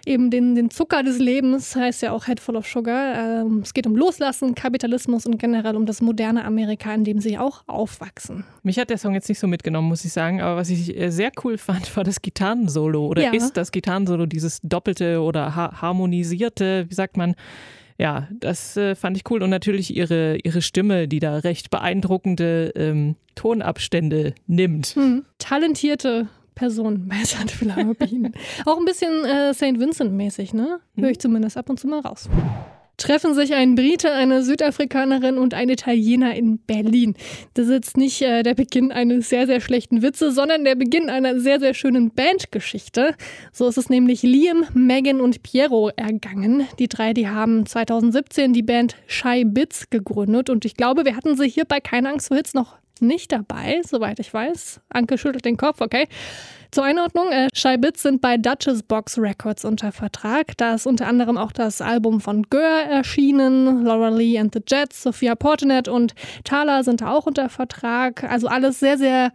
eben 0.05 0.29
den, 0.29 0.55
den 0.55 0.69
Zucker 0.69 1.03
des 1.03 1.19
Lebens, 1.19 1.75
heißt 1.75 2.01
ja 2.01 2.11
auch 2.11 2.25
Head 2.25 2.39
Full 2.39 2.55
of 2.55 2.67
Sugar. 2.67 3.41
Ähm, 3.41 3.61
es 3.63 3.73
geht 3.73 3.87
um 3.87 3.95
Loslassen, 3.95 4.55
Kapitalismus 4.55 5.25
und 5.25 5.37
generell 5.37 5.75
um 5.75 5.85
das 5.85 6.01
moderne 6.01 6.45
Amerika, 6.45 6.93
in 6.93 7.03
dem 7.03 7.19
sie 7.19 7.37
auch 7.37 7.63
aufwachsen. 7.67 8.43
Mich 8.63 8.79
hat 8.79 8.89
der 8.89 8.97
Song 8.97 9.13
jetzt 9.13 9.29
nicht 9.29 9.39
so 9.39 9.47
mitgenommen, 9.47 9.87
muss 9.87 10.05
ich 10.05 10.13
sagen, 10.13 10.41
aber 10.41 10.57
was 10.57 10.69
ich 10.69 10.97
äh, 10.97 11.09
sehr 11.09 11.31
cool 11.43 11.57
fand, 11.57 11.95
war 11.95 12.03
das 12.03 12.21
Gitarrensolo 12.21 13.05
oder 13.07 13.23
ja. 13.23 13.33
ist 13.33 13.53
das 13.53 13.71
Gitarrensolo, 13.71 14.25
dieses 14.25 14.59
doppelte 14.63 15.21
oder 15.21 15.55
ha 15.55 15.81
harmonisierte, 15.81 16.85
wie 16.89 16.93
sagt 16.93 17.17
man, 17.17 17.35
ja, 17.97 18.27
das 18.31 18.77
äh, 18.77 18.95
fand 18.95 19.15
ich 19.15 19.29
cool. 19.29 19.43
Und 19.43 19.51
natürlich 19.51 19.95
ihre, 19.95 20.37
ihre 20.37 20.63
Stimme, 20.63 21.07
die 21.07 21.19
da 21.19 21.37
recht 21.37 21.69
beeindruckende 21.69 22.71
ähm, 22.75 23.15
Tonabstände 23.35 24.33
nimmt. 24.47 24.87
Hm. 24.87 25.23
Talentierte 25.37 26.27
Person 26.61 27.07
bei 27.09 27.25
St. 27.25 27.49
Philharmobien. 27.49 28.33
Auch 28.65 28.77
ein 28.77 28.85
bisschen 28.85 29.25
äh, 29.25 29.51
St. 29.51 29.79
Vincent-mäßig, 29.79 30.53
ne? 30.53 30.79
Höre 30.95 31.09
ich 31.09 31.19
zumindest 31.19 31.57
ab 31.57 31.71
und 31.71 31.79
zu 31.79 31.87
mal 31.87 32.01
raus. 32.01 32.29
Treffen 32.97 33.33
sich 33.33 33.55
ein 33.55 33.73
Brite, 33.73 34.13
eine 34.13 34.43
Südafrikanerin 34.43 35.39
und 35.39 35.55
ein 35.55 35.69
Italiener 35.69 36.35
in 36.35 36.59
Berlin. 36.59 37.15
Das 37.55 37.65
ist 37.65 37.71
jetzt 37.71 37.97
nicht 37.97 38.21
äh, 38.21 38.43
der 38.43 38.53
Beginn 38.53 38.91
eines 38.91 39.27
sehr, 39.27 39.47
sehr 39.47 39.59
schlechten 39.59 40.03
Witzes, 40.03 40.35
sondern 40.35 40.63
der 40.63 40.75
Beginn 40.75 41.09
einer 41.09 41.39
sehr, 41.39 41.59
sehr 41.59 41.73
schönen 41.73 42.11
Bandgeschichte. 42.11 43.15
So 43.51 43.67
ist 43.67 43.79
es 43.79 43.89
nämlich 43.89 44.21
Liam, 44.21 44.65
Megan 44.75 45.19
und 45.19 45.41
Piero 45.41 45.89
ergangen. 45.95 46.67
Die 46.77 46.89
drei, 46.89 47.13
die 47.13 47.27
haben 47.27 47.65
2017 47.65 48.53
die 48.53 48.61
Band 48.61 48.95
Shy 49.07 49.45
Bits 49.45 49.89
gegründet 49.89 50.51
und 50.51 50.63
ich 50.63 50.75
glaube, 50.75 51.05
wir 51.05 51.15
hatten 51.15 51.35
sie 51.35 51.49
hier 51.49 51.65
bei 51.65 51.79
Keine 51.79 52.09
Angst 52.09 52.27
vor 52.27 52.37
Hits 52.37 52.53
noch 52.53 52.80
nicht 53.01 53.31
dabei, 53.31 53.81
soweit 53.85 54.19
ich 54.19 54.33
weiß. 54.33 54.81
Anke 54.89 55.17
schüttelt 55.17 55.45
den 55.45 55.57
Kopf, 55.57 55.81
okay. 55.81 56.07
Zur 56.71 56.85
Einordnung, 56.85 57.33
äh, 57.33 57.49
Shy 57.53 57.77
Bits 57.77 58.01
sind 58.01 58.21
bei 58.21 58.37
Duchess 58.37 58.81
Box 58.83 59.17
Records 59.17 59.65
unter 59.65 59.91
Vertrag. 59.91 60.55
Da 60.55 60.75
ist 60.75 60.87
unter 60.87 61.05
anderem 61.05 61.37
auch 61.37 61.51
das 61.51 61.81
Album 61.81 62.21
von 62.21 62.43
Gör 62.43 62.83
erschienen, 62.83 63.83
Laura 63.83 64.07
Lee 64.07 64.39
and 64.39 64.53
the 64.53 64.61
Jets, 64.65 65.03
Sophia 65.03 65.35
Portinet 65.35 65.89
und 65.89 66.13
Thala 66.45 66.83
sind 66.83 67.01
da 67.01 67.11
auch 67.11 67.25
unter 67.25 67.49
Vertrag. 67.49 68.23
Also 68.23 68.47
alles 68.47 68.79
sehr, 68.79 68.97
sehr 68.97 69.33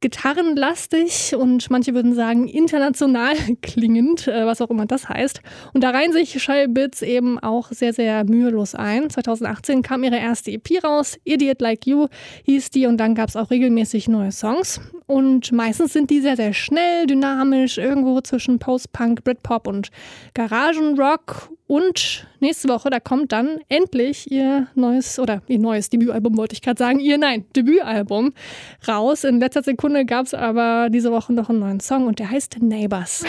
gitarrenlastig 0.00 1.34
und 1.36 1.70
manche 1.70 1.94
würden 1.94 2.14
sagen 2.14 2.46
international 2.46 3.34
klingend, 3.62 4.28
äh, 4.28 4.46
was 4.46 4.60
auch 4.60 4.70
immer 4.70 4.86
das 4.86 5.08
heißt. 5.08 5.40
Und 5.74 5.82
da 5.82 5.90
reihen 5.90 6.12
sich 6.12 6.42
Shy 6.42 6.66
Bits 6.68 7.02
eben 7.02 7.38
auch 7.38 7.70
sehr, 7.72 7.92
sehr 7.92 8.24
mühelos 8.24 8.74
ein. 8.74 9.10
2018 9.10 9.82
kam 9.82 10.04
ihre 10.04 10.18
erste 10.18 10.50
EP 10.50 10.82
raus, 10.84 11.16
Idiot 11.24 11.60
Like 11.60 11.86
You 11.86 12.06
hieß 12.44 12.70
die 12.70 12.86
und 12.86 12.98
dann 12.98 13.14
gab 13.14 13.28
es 13.28 13.36
auch 13.36 13.50
regelmäßig 13.50 14.08
neue 14.08 14.32
Songs. 14.32 14.80
Und 15.06 15.52
meistens 15.52 15.92
sind 15.92 16.10
die 16.10 16.20
sehr, 16.20 16.36
sehr 16.36 16.52
schnell, 16.52 17.06
dynamisch, 17.06 17.78
irgendwo 17.78 18.20
zwischen 18.20 18.58
Post-Punk, 18.58 19.24
Britpop 19.24 19.66
und 19.66 19.88
Garagenrock 20.34 21.50
und 21.68 22.26
nächste 22.40 22.68
Woche, 22.68 22.88
da 22.90 22.98
kommt 22.98 23.30
dann 23.30 23.60
endlich 23.68 24.32
ihr 24.32 24.66
neues, 24.74 25.18
oder 25.18 25.42
ihr 25.46 25.58
neues 25.58 25.90
Debütalbum, 25.90 26.36
wollte 26.36 26.54
ich 26.54 26.62
gerade 26.62 26.78
sagen, 26.78 26.98
ihr 26.98 27.18
nein, 27.18 27.44
Debütalbum 27.54 28.32
raus. 28.88 29.22
In 29.22 29.38
letzter 29.38 29.62
Sekunde 29.62 30.04
gab 30.06 30.26
es 30.26 30.34
aber 30.34 30.88
diese 30.90 31.12
Woche 31.12 31.32
noch 31.34 31.50
einen 31.50 31.60
neuen 31.60 31.80
Song 31.80 32.06
und 32.06 32.18
der 32.18 32.30
heißt 32.30 32.60
Neighbors. 32.60 33.24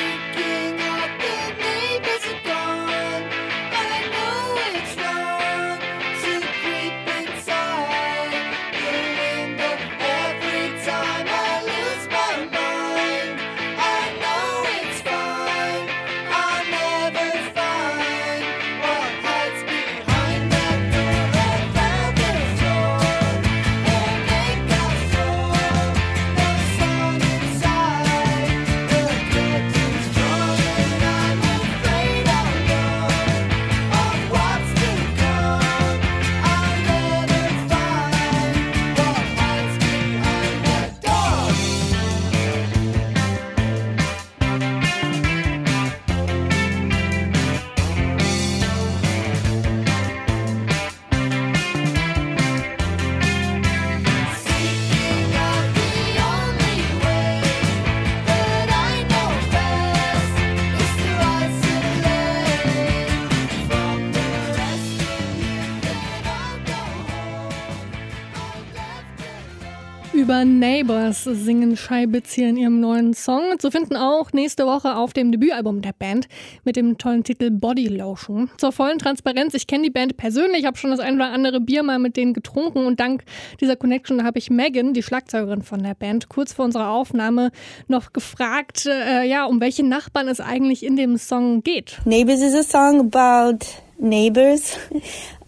Über 70.29 70.45
Neighbors 70.45 71.23
singen 71.23 71.75
Scheibitz 71.75 72.33
hier 72.33 72.49
in 72.49 72.55
ihrem 72.55 72.79
neuen 72.79 73.15
Song. 73.15 73.57
Zu 73.57 73.71
finden 73.71 73.95
auch 73.95 74.31
nächste 74.31 74.67
Woche 74.67 74.95
auf 74.95 75.11
dem 75.11 75.31
Debütalbum 75.31 75.81
der 75.81 75.93
Band 75.97 76.27
mit 76.63 76.75
dem 76.75 76.99
tollen 76.99 77.23
Titel 77.23 77.49
Body 77.49 77.87
Lotion. 77.87 78.51
Zur 78.57 78.71
vollen 78.71 78.99
Transparenz, 78.99 79.55
ich 79.55 79.65
kenne 79.65 79.85
die 79.85 79.89
Band 79.89 80.17
persönlich, 80.17 80.67
habe 80.67 80.77
schon 80.77 80.91
das 80.91 80.99
ein 80.99 81.15
oder 81.15 81.31
andere 81.31 81.59
Bier 81.59 81.81
mal 81.81 81.97
mit 81.97 82.15
denen 82.15 82.35
getrunken 82.35 82.85
und 82.85 82.99
dank 82.99 83.23
dieser 83.59 83.75
Connection 83.75 84.23
habe 84.23 84.37
ich 84.37 84.51
Megan, 84.51 84.93
die 84.93 85.01
Schlagzeugerin 85.01 85.63
von 85.63 85.81
der 85.81 85.95
Band, 85.95 86.29
kurz 86.29 86.53
vor 86.53 86.65
unserer 86.65 86.91
Aufnahme 86.91 87.49
noch 87.87 88.13
gefragt, 88.13 88.85
äh, 88.85 89.23
ja, 89.23 89.45
um 89.45 89.59
welche 89.59 89.83
Nachbarn 89.83 90.27
es 90.27 90.39
eigentlich 90.39 90.85
in 90.85 90.95
dem 90.95 91.17
Song 91.17 91.63
geht. 91.63 91.97
Neighbors 92.05 92.41
is 92.41 92.53
a 92.53 92.61
song 92.61 92.99
about 92.99 93.65
neighbors. 93.97 94.77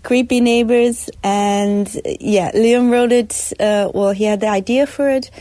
Creepy 0.04 0.42
neighbors. 0.42 1.10
And 1.24 1.90
yeah, 2.20 2.52
Liam 2.52 2.92
wrote 2.92 3.12
it. 3.12 3.54
Uh, 3.60 3.92
well, 3.94 4.12
he 4.12 4.26
had 4.26 4.40
the 4.40 4.50
idea 4.50 4.88
for 4.88 5.10
it 5.10 5.32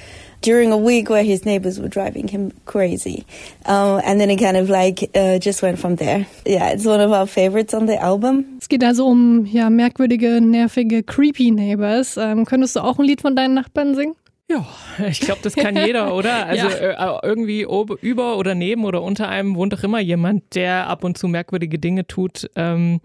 during 0.43 0.73
a 0.73 0.77
week 0.77 1.11
where 1.11 1.23
his 1.23 1.45
neighbors 1.45 1.79
were 1.79 1.89
driving 1.89 2.29
him 2.29 2.53
crazy. 2.65 3.25
Um, 3.67 4.01
and 4.05 4.21
then 4.21 4.31
it 4.31 4.37
kind 4.37 4.57
of 4.57 4.71
like 4.71 5.11
uh, 5.15 5.39
just 5.39 5.63
went 5.63 5.79
from 5.79 5.97
there. 5.97 6.27
Yeah, 6.47 6.71
it's 6.71 6.85
one 6.85 7.01
of 7.01 7.13
our 7.13 7.27
favorites 7.27 7.75
on 7.75 7.87
the 7.87 8.01
album. 8.01 8.59
Es 8.59 8.69
geht 8.69 8.85
also 8.85 9.07
um 9.07 9.47
ja, 9.47 9.69
merkwürdige, 9.71 10.41
nervige, 10.41 11.03
creepy 11.03 11.51
Neighbors. 11.51 12.17
Ähm, 12.17 12.45
könntest 12.45 12.77
du 12.77 12.81
auch 12.81 12.99
ein 12.99 13.05
Lied 13.05 13.21
von 13.21 13.37
deinen 13.37 13.55
Nachbarn 13.55 13.95
singen? 13.95 14.15
Ja, 14.49 14.67
ich 15.09 15.21
glaube, 15.21 15.41
das 15.43 15.55
kann 15.55 15.77
jeder, 15.77 16.15
oder? 16.17 16.47
Also 16.47 16.69
ja. 16.69 17.19
äh, 17.19 17.19
irgendwie 17.23 17.67
über 18.01 18.37
oder 18.37 18.55
neben 18.57 18.85
oder 18.85 19.03
unter 19.03 19.29
einem 19.29 19.55
wohnt 19.55 19.73
doch 19.73 19.85
immer 19.85 20.01
jemand, 20.01 20.57
der 20.57 20.89
ab 20.89 21.05
und 21.05 21.17
zu 21.17 21.29
merkwürdige 21.29 21.79
Dinge 21.79 22.07
tut. 22.07 22.51
Ähm, 22.57 23.01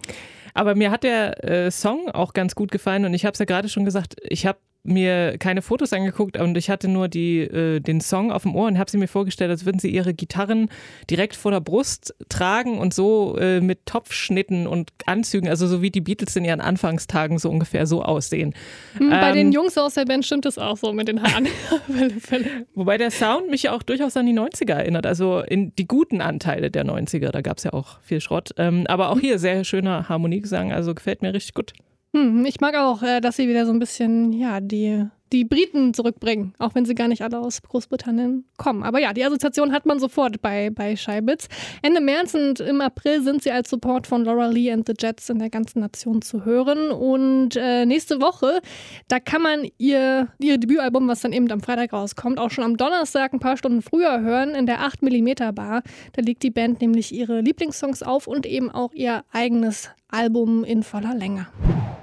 aber 0.56 0.74
mir 0.74 0.90
hat 0.90 1.04
der 1.04 1.44
äh, 1.44 1.70
Song 1.70 2.10
auch 2.10 2.34
ganz 2.34 2.56
gut 2.56 2.72
gefallen 2.72 3.06
und 3.06 3.14
ich 3.14 3.26
habe 3.26 3.34
es 3.34 3.40
ja 3.40 3.46
gerade 3.46 3.70
schon 3.70 3.86
gesagt, 3.86 4.16
ich 4.24 4.48
habe 4.48 4.58
mir 4.86 5.38
keine 5.38 5.62
Fotos 5.62 5.94
angeguckt 5.94 6.38
und 6.38 6.58
ich 6.58 6.70
hatte 6.70 6.88
nur 6.88 7.08
die, 7.08 7.40
äh, 7.42 7.80
den 7.80 8.02
Song 8.02 8.32
auf 8.32 8.44
dem 8.44 8.56
Ohr 8.56 8.68
und 8.68 8.78
habe 8.78 8.90
sie 8.90 8.98
mir 8.98 9.08
vorgestellt, 9.08 9.50
als 9.52 9.66
würden 9.66 9.80
sie 9.80 9.90
ihre 9.90 10.14
Gitarren 10.14 10.70
direkt 11.10 11.36
vor 11.36 11.52
der 11.52 11.60
Brust 11.60 12.14
tragen 12.30 12.78
und 12.78 12.94
so 12.94 13.38
äh, 13.38 13.62
mit 13.62 13.86
Topfschnitten 13.86 14.68
und 14.68 14.92
Anzügen, 15.06 15.50
also 15.50 15.68
so 15.68 15.82
wie 15.82 15.92
die 15.92 16.02
Beatles 16.02 16.36
in 16.36 16.46
ihren 16.46 16.62
Anfangstagen 16.62 17.38
so 17.40 17.50
ungefähr 17.50 17.86
so 17.88 18.04
aussehen. 18.04 18.54
Hm, 18.98 19.10
Bei 19.10 19.30
Ähm, 19.30 19.36
den 19.36 19.52
Jungs 19.52 19.78
aus 19.78 19.96
der 19.96 20.06
Band 20.06 20.26
stimmt 20.26 20.46
es 20.46 20.58
auch 20.58 20.78
so 20.78 20.94
mit 20.94 21.08
den 21.08 21.22
Haaren. 21.24 21.48
Wobei 22.76 22.98
der 22.98 23.12
Sound 23.12 23.50
mich 23.50 23.64
ja 23.64 23.74
auch 23.74 23.84
durchaus 23.84 24.16
an 24.18 24.26
die 24.26 24.34
90er 24.34 24.74
erinnert, 24.74 25.06
also 25.06 25.40
in 25.40 25.74
die 25.76 25.88
guten 25.88 26.22
Anteile 26.22 26.72
der 26.72 26.86
90er, 26.86 27.32
da 27.32 27.42
gab 27.42 27.58
es 27.58 27.64
ja 27.64 27.74
auch 27.74 28.00
viel 28.02 28.22
Schrott. 28.22 28.52
Ähm, 28.58 28.86
aber 28.88 29.10
auch 29.10 29.20
hier 29.20 29.40
sehr 29.40 29.64
schöner 29.64 30.10
Harmoniegesang, 30.10 30.72
also 30.72 30.94
gefällt 30.94 31.22
mir 31.22 31.34
richtig 31.34 31.54
gut. 31.54 31.74
Hm, 32.16 32.46
ich 32.46 32.62
mag 32.62 32.76
auch, 32.76 33.04
äh, 33.04 33.20
dass 33.20 33.36
sie 33.36 33.50
wieder 33.50 33.66
so 33.66 33.74
ein 33.74 33.80
bisschen, 33.80 34.32
ja, 34.32 34.62
die, 34.62 35.06
die 35.36 35.46
Briten 35.46 35.94
zurückbringen, 35.94 36.54
auch 36.60 36.76
wenn 36.76 36.86
sie 36.86 36.96
gar 36.96 37.08
nicht 37.08 37.22
alle 37.22 37.40
aus 37.40 37.62
Großbritannien 37.62 38.46
kommen. 38.58 38.84
Aber 38.84 39.00
ja, 39.00 39.14
die 39.14 39.24
Assoziation 39.24 39.74
hat 39.74 39.86
man 39.86 40.00
sofort 40.00 40.42
bei, 40.42 40.70
bei 40.70 40.96
Scheibitz. 40.96 41.48
Ende 41.82 42.00
März 42.00 42.34
und 42.34 42.62
im 42.62 42.80
April 42.82 43.22
sind 43.22 43.44
sie 43.44 43.52
als 43.52 43.70
Support 43.70 44.08
von 44.08 44.24
Laura 44.24 44.48
Lee 44.48 44.72
and 44.72 44.88
the 44.88 44.94
Jets 44.98 45.30
in 45.30 45.40
der 45.40 45.50
ganzen 45.50 45.82
Nation 45.82 46.22
zu 46.22 46.46
hören. 46.46 46.90
Und 46.92 47.56
äh, 47.56 47.86
nächste 47.86 48.22
Woche, 48.22 48.62
da 49.08 49.20
kann 49.20 49.42
man 49.42 49.68
ihr, 49.78 50.30
ihr 50.40 50.58
Debütalbum, 50.58 51.08
was 51.08 51.22
dann 51.22 51.34
eben 51.34 51.52
am 51.52 51.62
Freitag 51.62 51.92
rauskommt, 51.92 52.40
auch 52.40 52.52
schon 52.52 52.64
am 52.64 52.78
Donnerstag 52.78 53.34
ein 53.34 53.40
paar 53.40 53.58
Stunden 53.58 53.82
früher 53.82 54.22
hören 54.22 54.56
in 54.56 54.66
der 54.66 54.80
8mm 54.80 55.52
Bar. 55.52 55.84
Da 56.14 56.22
legt 56.22 56.44
die 56.44 56.52
Band 56.52 56.82
nämlich 56.82 57.14
ihre 57.14 57.42
Lieblingssongs 57.42 58.04
auf 58.04 58.28
und 58.28 58.46
eben 58.46 58.72
auch 58.72 58.94
ihr 58.94 59.24
eigenes 59.32 59.90
Album 60.10 60.64
in 60.64 60.84
voller 60.84 61.14
Länge. 61.14 61.48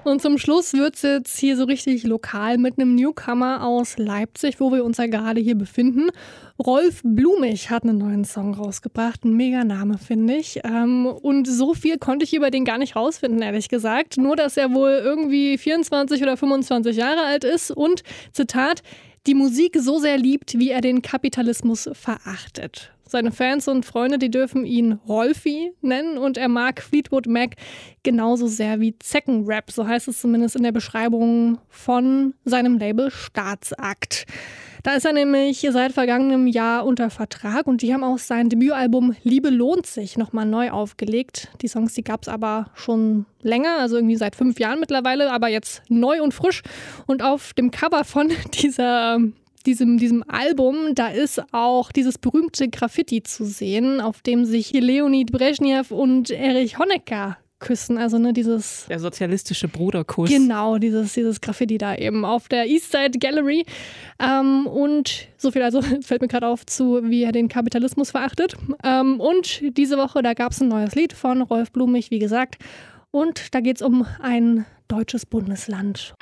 Und 0.05 0.21
zum 0.21 0.37
Schluss 0.37 0.73
wird 0.73 0.97
es 0.97 1.03
jetzt 1.03 1.39
hier 1.39 1.57
so 1.57 1.65
richtig 1.65 2.03
lokal 2.03 2.59
mit 2.59 2.79
einem 2.79 2.97
Newcomer 2.97 3.22
aus 3.29 3.99
Leipzig, 3.99 4.61
wo 4.61 4.73
wir 4.73 4.85
uns 4.85 4.99
ja 4.99 5.07
gerade 5.07 5.41
hier 5.41 5.55
befinden. 5.55 6.11
Rolf 6.59 7.01
Blumig 7.05 7.71
hat 7.71 7.85
einen 7.85 7.99
neuen 7.99 8.25
Song 8.25 8.55
rausgebracht. 8.55 9.25
Ein 9.25 9.35
mega 9.37 9.65
Name, 9.65 9.99
finde 9.99 10.35
ich. 10.35 10.61
Ähm, 10.65 11.07
und 11.07 11.47
so 11.47 11.75
viel 11.75 11.99
konnte 11.99 12.25
ich 12.25 12.35
über 12.35 12.51
den 12.51 12.65
gar 12.65 12.79
nicht 12.79 12.97
rausfinden, 12.97 13.43
ehrlich 13.43 13.69
gesagt. 13.69 14.17
Nur, 14.19 14.37
dass 14.37 14.57
er 14.57 14.73
wohl 14.73 15.01
irgendwie 15.03 15.59
24 15.59 16.23
oder 16.23 16.37
25 16.37 16.97
Jahre 16.97 17.23
alt 17.23 17.45
ist 17.45 17.71
und, 17.71 18.03
Zitat, 18.33 18.83
die 19.27 19.35
Musik 19.35 19.77
so 19.79 19.99
sehr 19.99 20.19
liebt, 20.19 20.59
wie 20.59 20.71
er 20.71 20.81
den 20.81 21.03
Kapitalismus 21.03 21.89
verachtet. 21.93 22.93
Seine 23.13 23.31
Fans 23.31 23.69
und 23.69 23.85
Freunde, 23.85 24.19
die 24.19 24.31
dürfen 24.31 24.65
ihn 24.65 24.95
Rolfi 25.07 25.75
nennen 25.83 26.17
und 26.17 26.39
er 26.39 26.49
mag 26.49 26.81
Fleetwood 26.81 27.27
Mac 27.27 27.57
genauso 28.03 28.47
sehr 28.47 28.81
wie 28.81 28.99
Zeckenrap, 28.99 29.71
so 29.71 29.87
heißt 29.87 30.09
es 30.09 30.19
zumindest 30.19 30.57
in 30.57 30.63
der 30.63 30.73
Beschreibung 30.73 31.59
von 31.69 32.33
seinem 32.47 32.79
Label 32.79 33.11
Staatsakt. 33.11 34.25
Da 34.83 34.95
ist 34.95 35.05
er 35.05 35.13
nämlich 35.13 35.61
seit 35.71 35.93
vergangenem 35.93 36.47
Jahr 36.47 36.87
unter 36.87 37.11
Vertrag 37.11 37.67
und 37.67 37.83
die 37.83 37.93
haben 37.93 38.03
auch 38.03 38.17
sein 38.17 38.49
Debütalbum 38.49 39.15
Liebe 39.25 39.51
lohnt 39.51 39.85
sich 39.85 40.17
nochmal 40.17 40.47
neu 40.47 40.71
aufgelegt. 40.71 41.49
Die 41.61 41.69
Songs, 41.69 41.93
die 41.93 42.05
gab 42.05 42.23
es 42.23 42.29
aber 42.29 42.71
schon 42.73 43.27
länger, 43.43 43.77
also 43.79 43.97
irgendwie 43.97 44.17
seit 44.17 44.37
fünf 44.37 44.59
Jahren 44.59 44.81
mittlerweile, 44.81 45.31
aber 45.31 45.49
jetzt 45.49 45.83
neu 45.91 46.23
und 46.23 46.33
frisch. 46.33 46.63
Und 47.07 47.23
auf 47.23 47.53
dem 47.53 47.71
Cover 47.71 48.05
von 48.05 48.33
dieser 48.55 49.19
diesem, 49.63 49.99
diesem 49.99 50.25
Album, 50.29 50.95
da 50.95 51.09
ist 51.09 51.43
auch 51.53 51.93
dieses 51.93 52.19
berühmte 52.19 52.69
Graffiti 52.69 53.23
zu 53.23 53.45
sehen, 53.45 54.01
auf 54.01 54.23
dem 54.23 54.45
sich 54.45 54.73
Leonid 54.73 55.33
Brezhnev 55.33 55.91
und 55.91 56.31
Erich 56.31 56.79
Honecker 56.79 57.39
küssen. 57.63 57.97
Also 57.97 58.19
ne, 58.19 58.35
dieses 58.35 58.87
Der 58.89 58.99
sozialistische 58.99 59.69
Bruderkuss. 59.69 60.29
Genau, 60.29 60.77
dieses, 60.77 61.15
dieses 61.15 61.41
Graffiti 61.41 61.79
da 61.79 61.95
eben 61.95 62.27
auf 62.27 62.49
der 62.49 62.67
Eastside 62.67 63.19
Gallery. 63.19 63.65
Ähm, 64.19 64.67
und 64.67 65.29
so 65.39 65.51
viel, 65.51 65.63
also 65.63 65.81
fällt 66.03 66.21
mir 66.21 66.29
gerade 66.29 66.49
auf, 66.49 66.67
zu 66.67 67.01
wie 67.05 67.23
er 67.23 67.33
den 67.33 67.49
Kapitalismus 67.49 68.11
verachtet. 68.11 68.55
Ähm, 68.85 69.19
und 69.19 69.63
diese 69.79 69.97
Woche, 69.97 70.23
da 70.23 70.35
gab 70.35 70.53
es 70.53 70.61
ein 70.61 70.69
neues 70.69 70.95
Lied 70.95 71.15
von 71.15 71.41
Rolf 71.41 71.73
Blumig, 71.73 72.11
wie 72.11 72.19
gesagt. 72.19 72.57
Und 73.11 73.55
da 73.55 73.61
geht 73.61 73.77
es 73.77 73.83
um 73.83 74.07
ein 74.21 74.67
deutsches 74.89 75.25
Bundesland. 75.25 76.15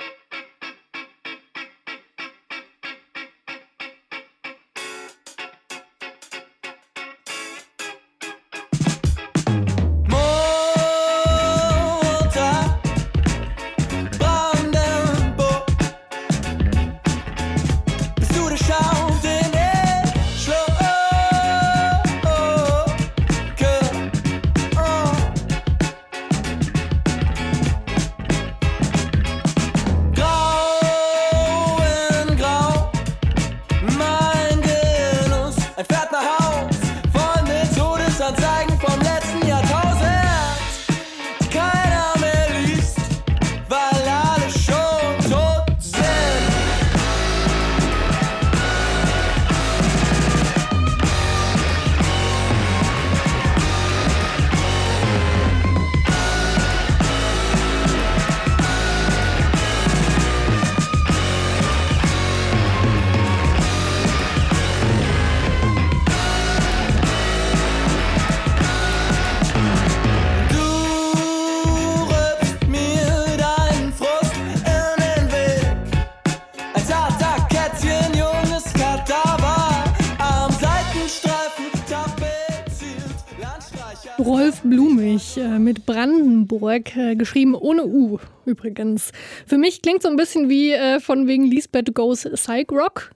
Brandenburg, 86.59 86.95
äh, 86.97 87.15
geschrieben 87.15 87.55
ohne 87.55 87.85
U 87.85 88.19
übrigens. 88.45 89.11
Für 89.45 89.57
mich 89.57 89.81
klingt 89.81 90.01
so 90.01 90.09
ein 90.09 90.15
bisschen 90.17 90.49
wie 90.49 90.71
äh, 90.71 90.99
von 90.99 91.27
wegen 91.27 91.45
Lisbeth 91.45 91.93
Goes 91.93 92.27
Psych 92.33 92.71
Rock. 92.71 93.11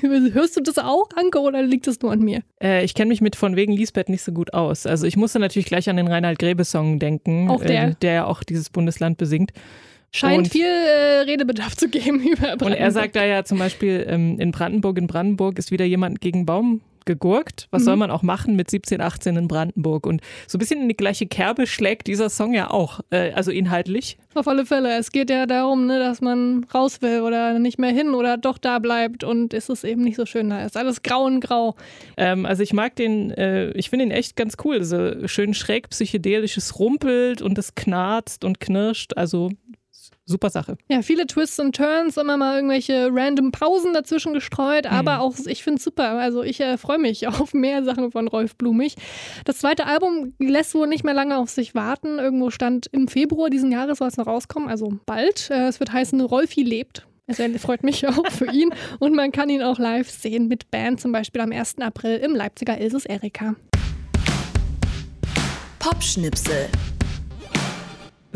Hörst 0.32 0.56
du 0.56 0.60
das 0.62 0.78
auch, 0.78 1.08
Anke, 1.16 1.40
oder 1.40 1.62
liegt 1.62 1.86
das 1.86 2.00
nur 2.00 2.12
an 2.12 2.20
mir? 2.20 2.40
Äh, 2.62 2.84
ich 2.84 2.94
kenne 2.94 3.08
mich 3.10 3.20
mit 3.20 3.36
von 3.36 3.56
wegen 3.56 3.72
Lisbeth 3.72 4.08
nicht 4.08 4.22
so 4.22 4.32
gut 4.32 4.54
aus. 4.54 4.86
Also 4.86 5.06
ich 5.06 5.16
musste 5.16 5.38
natürlich 5.38 5.66
gleich 5.66 5.88
an 5.90 5.96
den 5.96 6.08
Reinhard 6.08 6.38
Grebe-Song 6.38 6.98
denken, 6.98 7.48
Auch 7.50 7.64
der. 7.64 7.88
Äh, 7.88 7.94
der 8.00 8.12
ja 8.12 8.24
auch 8.26 8.42
dieses 8.42 8.70
Bundesland 8.70 9.18
besingt. 9.18 9.52
Scheint 10.10 10.38
Und- 10.38 10.48
viel 10.48 10.64
äh, 10.64 11.20
Redebedarf 11.26 11.76
zu 11.76 11.88
geben 11.88 12.20
über 12.22 12.36
Brandenburg. 12.56 12.68
Und 12.70 12.72
er 12.72 12.90
sagt 12.90 13.16
da 13.16 13.24
ja 13.24 13.44
zum 13.44 13.58
Beispiel, 13.58 14.06
ähm, 14.08 14.38
in 14.40 14.52
Brandenburg, 14.52 14.96
in 14.98 15.06
Brandenburg 15.06 15.58
ist 15.58 15.70
wieder 15.70 15.84
jemand 15.84 16.20
gegen 16.20 16.46
Baum 16.46 16.80
gegurkt. 17.08 17.66
Was 17.70 17.84
soll 17.84 17.96
man 17.96 18.10
auch 18.10 18.22
machen 18.22 18.54
mit 18.54 18.70
17, 18.70 19.00
18 19.00 19.36
in 19.36 19.48
Brandenburg? 19.48 20.06
Und 20.06 20.20
so 20.46 20.56
ein 20.56 20.60
bisschen 20.60 20.82
in 20.82 20.88
die 20.88 20.96
gleiche 20.96 21.26
Kerbe 21.26 21.66
schlägt 21.66 22.06
dieser 22.06 22.30
Song 22.30 22.54
ja 22.54 22.70
auch, 22.70 23.00
äh, 23.10 23.32
also 23.32 23.50
inhaltlich. 23.50 24.18
Auf 24.34 24.46
alle 24.46 24.66
Fälle. 24.66 24.96
Es 24.98 25.10
geht 25.10 25.30
ja 25.30 25.46
darum, 25.46 25.86
ne, 25.86 25.98
dass 25.98 26.20
man 26.20 26.64
raus 26.72 27.02
will 27.02 27.22
oder 27.22 27.58
nicht 27.58 27.78
mehr 27.78 27.90
hin 27.90 28.14
oder 28.14 28.36
doch 28.36 28.58
da 28.58 28.78
bleibt 28.78 29.24
und 29.24 29.54
es 29.54 29.68
ist 29.68 29.84
eben 29.84 30.02
nicht 30.02 30.16
so 30.16 30.26
schön 30.26 30.50
da. 30.50 30.62
ist 30.64 30.76
alles 30.76 31.02
grau 31.02 31.24
und 31.24 31.40
grau. 31.40 31.74
Ähm, 32.16 32.46
also 32.46 32.62
ich 32.62 32.72
mag 32.72 32.94
den, 32.94 33.30
äh, 33.30 33.70
ich 33.70 33.90
finde 33.90 34.04
ihn 34.04 34.10
echt 34.10 34.36
ganz 34.36 34.56
cool. 34.64 34.84
So 34.84 35.26
schön 35.26 35.54
schräg 35.54 35.88
psychedelisches 35.88 36.78
rumpelt 36.78 37.42
und 37.42 37.56
es 37.58 37.74
knarzt 37.74 38.44
und 38.44 38.60
knirscht. 38.60 39.16
Also 39.16 39.50
super 40.28 40.50
Sache. 40.50 40.76
Ja, 40.88 41.02
viele 41.02 41.26
Twists 41.26 41.58
und 41.58 41.74
Turns, 41.74 42.16
immer 42.16 42.36
mal 42.36 42.56
irgendwelche 42.56 43.08
random 43.10 43.50
Pausen 43.50 43.92
dazwischen 43.94 44.34
gestreut, 44.34 44.86
aber 44.86 45.20
auch, 45.20 45.34
ich 45.46 45.64
finde 45.64 45.78
es 45.78 45.84
super. 45.84 46.10
Also 46.10 46.42
ich 46.42 46.60
äh, 46.60 46.76
freue 46.76 46.98
mich 46.98 47.26
auf 47.28 47.54
mehr 47.54 47.82
Sachen 47.82 48.12
von 48.12 48.28
Rolf 48.28 48.56
Blumig. 48.56 48.94
Das 49.44 49.58
zweite 49.58 49.86
Album 49.86 50.34
lässt 50.38 50.74
wohl 50.74 50.86
nicht 50.86 51.04
mehr 51.04 51.14
lange 51.14 51.38
auf 51.38 51.48
sich 51.48 51.74
warten. 51.74 52.18
Irgendwo 52.18 52.50
stand 52.50 52.86
im 52.92 53.08
Februar 53.08 53.50
diesen 53.50 53.72
Jahres 53.72 53.98
soll 53.98 54.08
es 54.08 54.16
noch 54.16 54.26
rauskommen, 54.26 54.68
also 54.68 54.92
bald. 55.06 55.50
Äh, 55.50 55.68
es 55.68 55.80
wird 55.80 55.92
heißen, 55.92 56.20
Rolfi 56.20 56.62
lebt. 56.62 57.06
Es 57.26 57.40
freut 57.60 57.82
mich 57.82 58.06
auch 58.08 58.30
für 58.30 58.50
ihn. 58.52 58.70
Und 58.98 59.14
man 59.14 59.32
kann 59.32 59.48
ihn 59.48 59.62
auch 59.62 59.78
live 59.78 60.10
sehen 60.10 60.48
mit 60.48 60.70
Band, 60.70 61.00
zum 61.00 61.12
Beispiel 61.12 61.40
am 61.40 61.52
1. 61.52 61.78
April 61.78 62.18
im 62.18 62.34
Leipziger 62.34 62.78
Ilses 62.80 63.06
Erika. 63.06 63.54
Popschnipsel. 65.78 66.68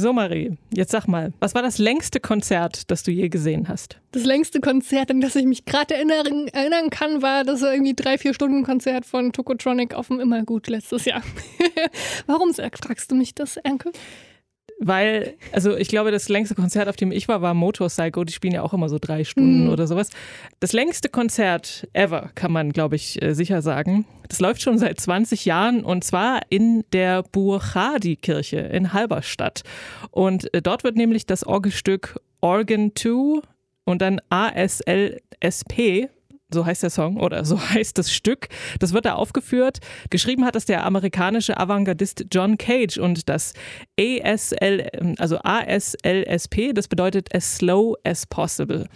So, 0.02 0.12
Marie, 0.12 0.56
jetzt 0.74 0.90
sag 0.90 1.06
mal, 1.06 1.32
was 1.38 1.54
war 1.54 1.62
das 1.62 1.78
längste 1.78 2.18
Konzert, 2.18 2.90
das 2.90 3.04
du 3.04 3.12
je 3.12 3.28
gesehen 3.28 3.68
hast? 3.68 4.00
Das 4.10 4.24
längste 4.24 4.58
Konzert, 4.58 5.12
an 5.12 5.20
das 5.20 5.36
ich 5.36 5.46
mich 5.46 5.64
gerade 5.64 5.94
erinnern, 5.94 6.48
erinnern 6.48 6.90
kann, 6.90 7.22
war 7.22 7.44
das 7.44 7.62
irgendwie 7.62 7.94
drei, 7.94 8.18
vier 8.18 8.34
Stunden 8.34 8.64
Konzert 8.64 9.06
von 9.06 9.32
Tokotronic 9.32 9.94
auf 9.94 10.08
dem 10.08 10.18
Immergut 10.18 10.66
letztes 10.66 11.04
Jahr. 11.04 11.22
Warum 12.26 12.52
fragst 12.52 13.12
du 13.12 13.14
mich 13.14 13.36
das, 13.36 13.58
Anke? 13.58 13.92
Weil, 14.84 15.34
also 15.52 15.76
ich 15.76 15.86
glaube, 15.88 16.10
das 16.10 16.28
längste 16.28 16.54
Konzert, 16.56 16.88
auf 16.88 16.96
dem 16.96 17.12
ich 17.12 17.28
war, 17.28 17.40
war 17.40 17.54
Motorcycle. 17.54 18.24
Die 18.24 18.32
spielen 18.32 18.52
ja 18.54 18.62
auch 18.62 18.72
immer 18.74 18.88
so 18.88 18.98
drei 19.00 19.22
Stunden 19.22 19.64
Mhm. 19.66 19.70
oder 19.70 19.86
sowas. 19.86 20.10
Das 20.58 20.72
längste 20.72 21.08
Konzert 21.08 21.86
ever, 21.92 22.30
kann 22.34 22.50
man, 22.50 22.72
glaube 22.72 22.96
ich, 22.96 23.22
äh, 23.22 23.34
sicher 23.34 23.62
sagen. 23.62 24.04
Das 24.28 24.40
läuft 24.40 24.60
schon 24.62 24.78
seit 24.78 24.98
20 24.98 25.44
Jahren 25.44 25.84
und 25.84 26.02
zwar 26.04 26.40
in 26.48 26.84
der 26.92 27.22
Burchadi-Kirche 27.22 28.58
in 28.58 28.92
Halberstadt. 28.92 29.62
Und 30.10 30.52
äh, 30.54 30.62
dort 30.62 30.84
wird 30.84 30.96
nämlich 30.96 31.26
das 31.26 31.46
Orgelstück 31.46 32.18
Organ 32.40 32.92
2 32.96 33.40
und 33.84 34.02
dann 34.02 34.20
ASLSP 34.30 36.08
so 36.52 36.66
heißt 36.66 36.82
der 36.82 36.90
Song 36.90 37.18
oder 37.18 37.44
so 37.44 37.60
heißt 37.70 37.98
das 37.98 38.12
Stück. 38.12 38.48
Das 38.78 38.92
wird 38.92 39.04
da 39.04 39.14
aufgeführt. 39.14 39.78
Geschrieben 40.10 40.44
hat 40.44 40.56
es 40.56 40.64
der 40.64 40.84
amerikanische 40.84 41.58
Avantgardist 41.58 42.26
John 42.32 42.58
Cage 42.58 42.98
und 42.98 43.28
das 43.28 43.52
ASL, 43.98 45.16
also 45.18 45.38
ASLSP, 45.42 46.72
das 46.72 46.88
bedeutet 46.88 47.34
as 47.34 47.56
slow 47.56 47.96
as 48.04 48.26
possible. 48.26 48.86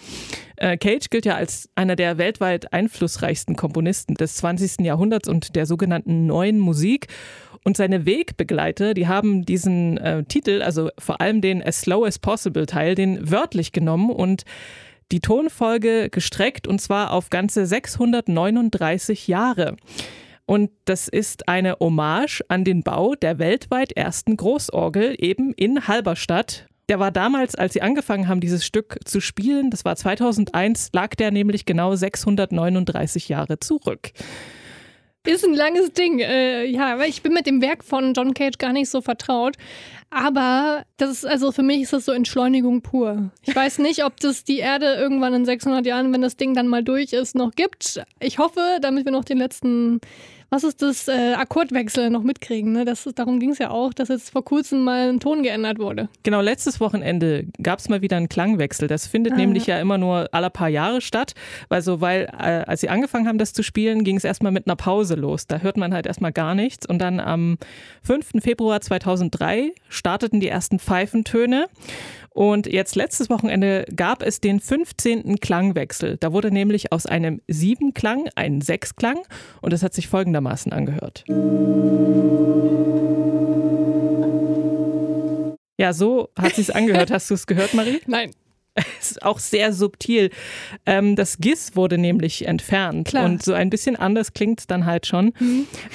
Äh, 0.56 0.76
Cage 0.78 1.10
gilt 1.10 1.26
ja 1.26 1.34
als 1.34 1.68
einer 1.74 1.96
der 1.96 2.18
weltweit 2.18 2.72
einflussreichsten 2.72 3.56
Komponisten 3.56 4.14
des 4.14 4.36
20. 4.36 4.80
Jahrhunderts 4.80 5.28
und 5.28 5.54
der 5.54 5.66
sogenannten 5.66 6.26
neuen 6.26 6.58
Musik. 6.58 7.08
Und 7.64 7.76
seine 7.76 8.06
Wegbegleiter, 8.06 8.94
die 8.94 9.08
haben 9.08 9.44
diesen 9.44 9.98
äh, 9.98 10.22
Titel, 10.24 10.62
also 10.62 10.90
vor 10.98 11.20
allem 11.20 11.40
den 11.40 11.62
As 11.62 11.80
Slow 11.80 12.06
as 12.06 12.18
Possible 12.18 12.64
Teil, 12.64 12.94
den 12.94 13.28
wörtlich 13.28 13.72
genommen 13.72 14.10
und 14.10 14.44
die 15.12 15.20
Tonfolge 15.20 16.10
gestreckt 16.10 16.66
und 16.66 16.80
zwar 16.80 17.12
auf 17.12 17.30
ganze 17.30 17.66
639 17.66 19.28
Jahre. 19.28 19.76
Und 20.46 20.70
das 20.84 21.08
ist 21.08 21.48
eine 21.48 21.76
Hommage 21.80 22.42
an 22.48 22.64
den 22.64 22.82
Bau 22.82 23.14
der 23.14 23.38
weltweit 23.38 23.92
ersten 23.92 24.36
Großorgel 24.36 25.16
eben 25.18 25.52
in 25.52 25.88
Halberstadt. 25.88 26.68
Der 26.88 27.00
war 27.00 27.10
damals, 27.10 27.56
als 27.56 27.72
sie 27.72 27.82
angefangen 27.82 28.28
haben, 28.28 28.40
dieses 28.40 28.64
Stück 28.64 29.00
zu 29.04 29.20
spielen, 29.20 29.70
das 29.70 29.84
war 29.84 29.96
2001, 29.96 30.90
lag 30.92 31.16
der 31.16 31.32
nämlich 31.32 31.64
genau 31.64 31.96
639 31.96 33.28
Jahre 33.28 33.58
zurück. 33.58 34.12
Ist 35.26 35.44
ein 35.44 35.54
langes 35.54 35.92
Ding. 35.92 36.20
Äh, 36.20 36.64
ja, 36.66 36.94
aber 36.94 37.06
ich 37.06 37.22
bin 37.22 37.32
mit 37.32 37.46
dem 37.46 37.60
Werk 37.60 37.84
von 37.84 38.14
John 38.14 38.32
Cage 38.32 38.58
gar 38.58 38.72
nicht 38.72 38.88
so 38.88 39.00
vertraut. 39.00 39.56
Aber 40.10 40.84
das 40.98 41.10
ist, 41.10 41.26
also 41.26 41.50
für 41.50 41.64
mich 41.64 41.82
ist 41.82 41.92
das 41.92 42.04
so 42.04 42.12
Entschleunigung 42.12 42.80
pur. 42.80 43.30
Ich 43.42 43.54
weiß 43.54 43.78
nicht, 43.80 44.04
ob 44.04 44.20
das 44.20 44.44
die 44.44 44.58
Erde 44.58 44.94
irgendwann 44.94 45.34
in 45.34 45.44
600 45.44 45.84
Jahren, 45.84 46.12
wenn 46.12 46.22
das 46.22 46.36
Ding 46.36 46.54
dann 46.54 46.68
mal 46.68 46.84
durch 46.84 47.12
ist, 47.12 47.34
noch 47.34 47.50
gibt. 47.56 48.00
Ich 48.20 48.38
hoffe, 48.38 48.78
damit 48.80 49.04
wir 49.04 49.12
noch 49.12 49.24
den 49.24 49.38
letzten, 49.38 50.00
was 50.50 50.64
ist 50.64 50.80
das, 50.82 51.08
äh, 51.08 51.34
Akkordwechsel 51.34 52.10
noch 52.10 52.22
mitkriegen. 52.22 52.72
Ne? 52.72 52.84
Das 52.84 53.08
darum 53.14 53.40
ging 53.40 53.50
es 53.50 53.58
ja 53.58 53.70
auch, 53.70 53.92
dass 53.92 54.08
jetzt 54.08 54.30
vor 54.30 54.44
kurzem 54.44 54.84
mal 54.84 55.08
ein 55.08 55.20
Ton 55.20 55.42
geändert 55.42 55.78
wurde. 55.78 56.08
Genau, 56.22 56.40
letztes 56.40 56.80
Wochenende 56.80 57.46
gab 57.62 57.78
es 57.80 57.88
mal 57.88 58.02
wieder 58.02 58.16
einen 58.16 58.28
Klangwechsel. 58.28 58.88
Das 58.88 59.06
findet 59.06 59.32
Ah, 59.34 59.36
nämlich 59.36 59.66
ja. 59.66 59.80
immer 59.80 59.98
nur 59.98 60.28
alle 60.32 60.50
paar 60.50 60.68
Jahre 60.68 61.00
statt. 61.00 61.34
Also, 61.68 62.00
weil 62.00 62.24
äh, 62.38 62.64
als 62.66 62.80
sie 62.80 62.88
angefangen 62.88 63.26
haben, 63.28 63.38
das 63.38 63.52
zu 63.52 63.62
spielen, 63.62 64.04
ging 64.04 64.16
es 64.16 64.24
erstmal 64.24 64.52
mit 64.52 64.66
einer 64.66 64.76
Pause 64.76 65.14
los. 65.14 65.46
Da 65.46 65.58
hört 65.58 65.76
man 65.76 65.92
halt 65.92 66.06
erstmal 66.06 66.32
gar 66.32 66.54
nichts. 66.54 66.86
Und 66.86 66.98
dann 67.00 67.20
am 67.20 67.58
5. 68.02 68.42
Februar 68.42 68.80
2003 68.80 69.72
starteten 69.88 70.40
die 70.40 70.48
ersten 70.48 70.78
Pfeifentöne. 70.78 71.66
Und 72.36 72.66
jetzt 72.66 72.96
letztes 72.96 73.30
Wochenende 73.30 73.86
gab 73.96 74.22
es 74.22 74.42
den 74.42 74.60
15. 74.60 75.40
Klangwechsel. 75.40 76.18
Da 76.18 76.34
wurde 76.34 76.50
nämlich 76.50 76.92
aus 76.92 77.06
einem 77.06 77.40
Siebenklang 77.48 78.28
ein 78.34 78.60
Sechsklang 78.60 79.16
und 79.62 79.72
es 79.72 79.82
hat 79.82 79.94
sich 79.94 80.08
folgendermaßen 80.08 80.70
angehört. 80.70 81.24
Ja, 85.78 85.94
so 85.94 86.28
hat 86.38 86.56
sich's 86.56 86.68
angehört. 86.68 87.10
Hast 87.10 87.30
du 87.30 87.34
es 87.34 87.46
gehört, 87.46 87.72
Marie? 87.72 88.02
Nein. 88.06 88.30
ist 89.00 89.22
auch 89.22 89.38
sehr 89.38 89.72
subtil. 89.72 90.30
Ähm, 90.84 91.16
das 91.16 91.38
GIS 91.38 91.76
wurde 91.76 91.98
nämlich 91.98 92.46
entfernt 92.46 93.08
Klar. 93.08 93.24
und 93.24 93.42
so 93.42 93.52
ein 93.52 93.70
bisschen 93.70 93.96
anders 93.96 94.32
klingt 94.32 94.60
es 94.60 94.66
dann 94.66 94.86
halt 94.86 95.06
schon. 95.06 95.32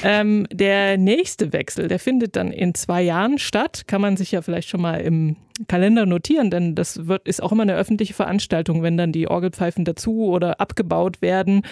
Ähm, 0.03 0.47
der 0.51 0.97
nächste 0.97 1.53
Wechsel, 1.53 1.87
der 1.87 1.99
findet 1.99 2.35
dann 2.35 2.51
in 2.51 2.73
zwei 2.73 3.01
Jahren 3.01 3.37
statt. 3.37 3.83
Kann 3.87 4.01
man 4.01 4.17
sich 4.17 4.31
ja 4.31 4.41
vielleicht 4.41 4.69
schon 4.69 4.81
mal 4.81 5.01
im 5.01 5.35
Kalender 5.67 6.05
notieren, 6.05 6.49
denn 6.49 6.75
das 6.75 7.07
wird, 7.07 7.27
ist 7.27 7.43
auch 7.43 7.51
immer 7.51 7.63
eine 7.63 7.75
öffentliche 7.75 8.13
Veranstaltung, 8.13 8.81
wenn 8.83 8.97
dann 8.97 9.11
die 9.11 9.27
Orgelpfeifen 9.27 9.85
dazu 9.85 10.25
oder 10.25 10.59
abgebaut 10.59 11.21
werden. 11.21 11.63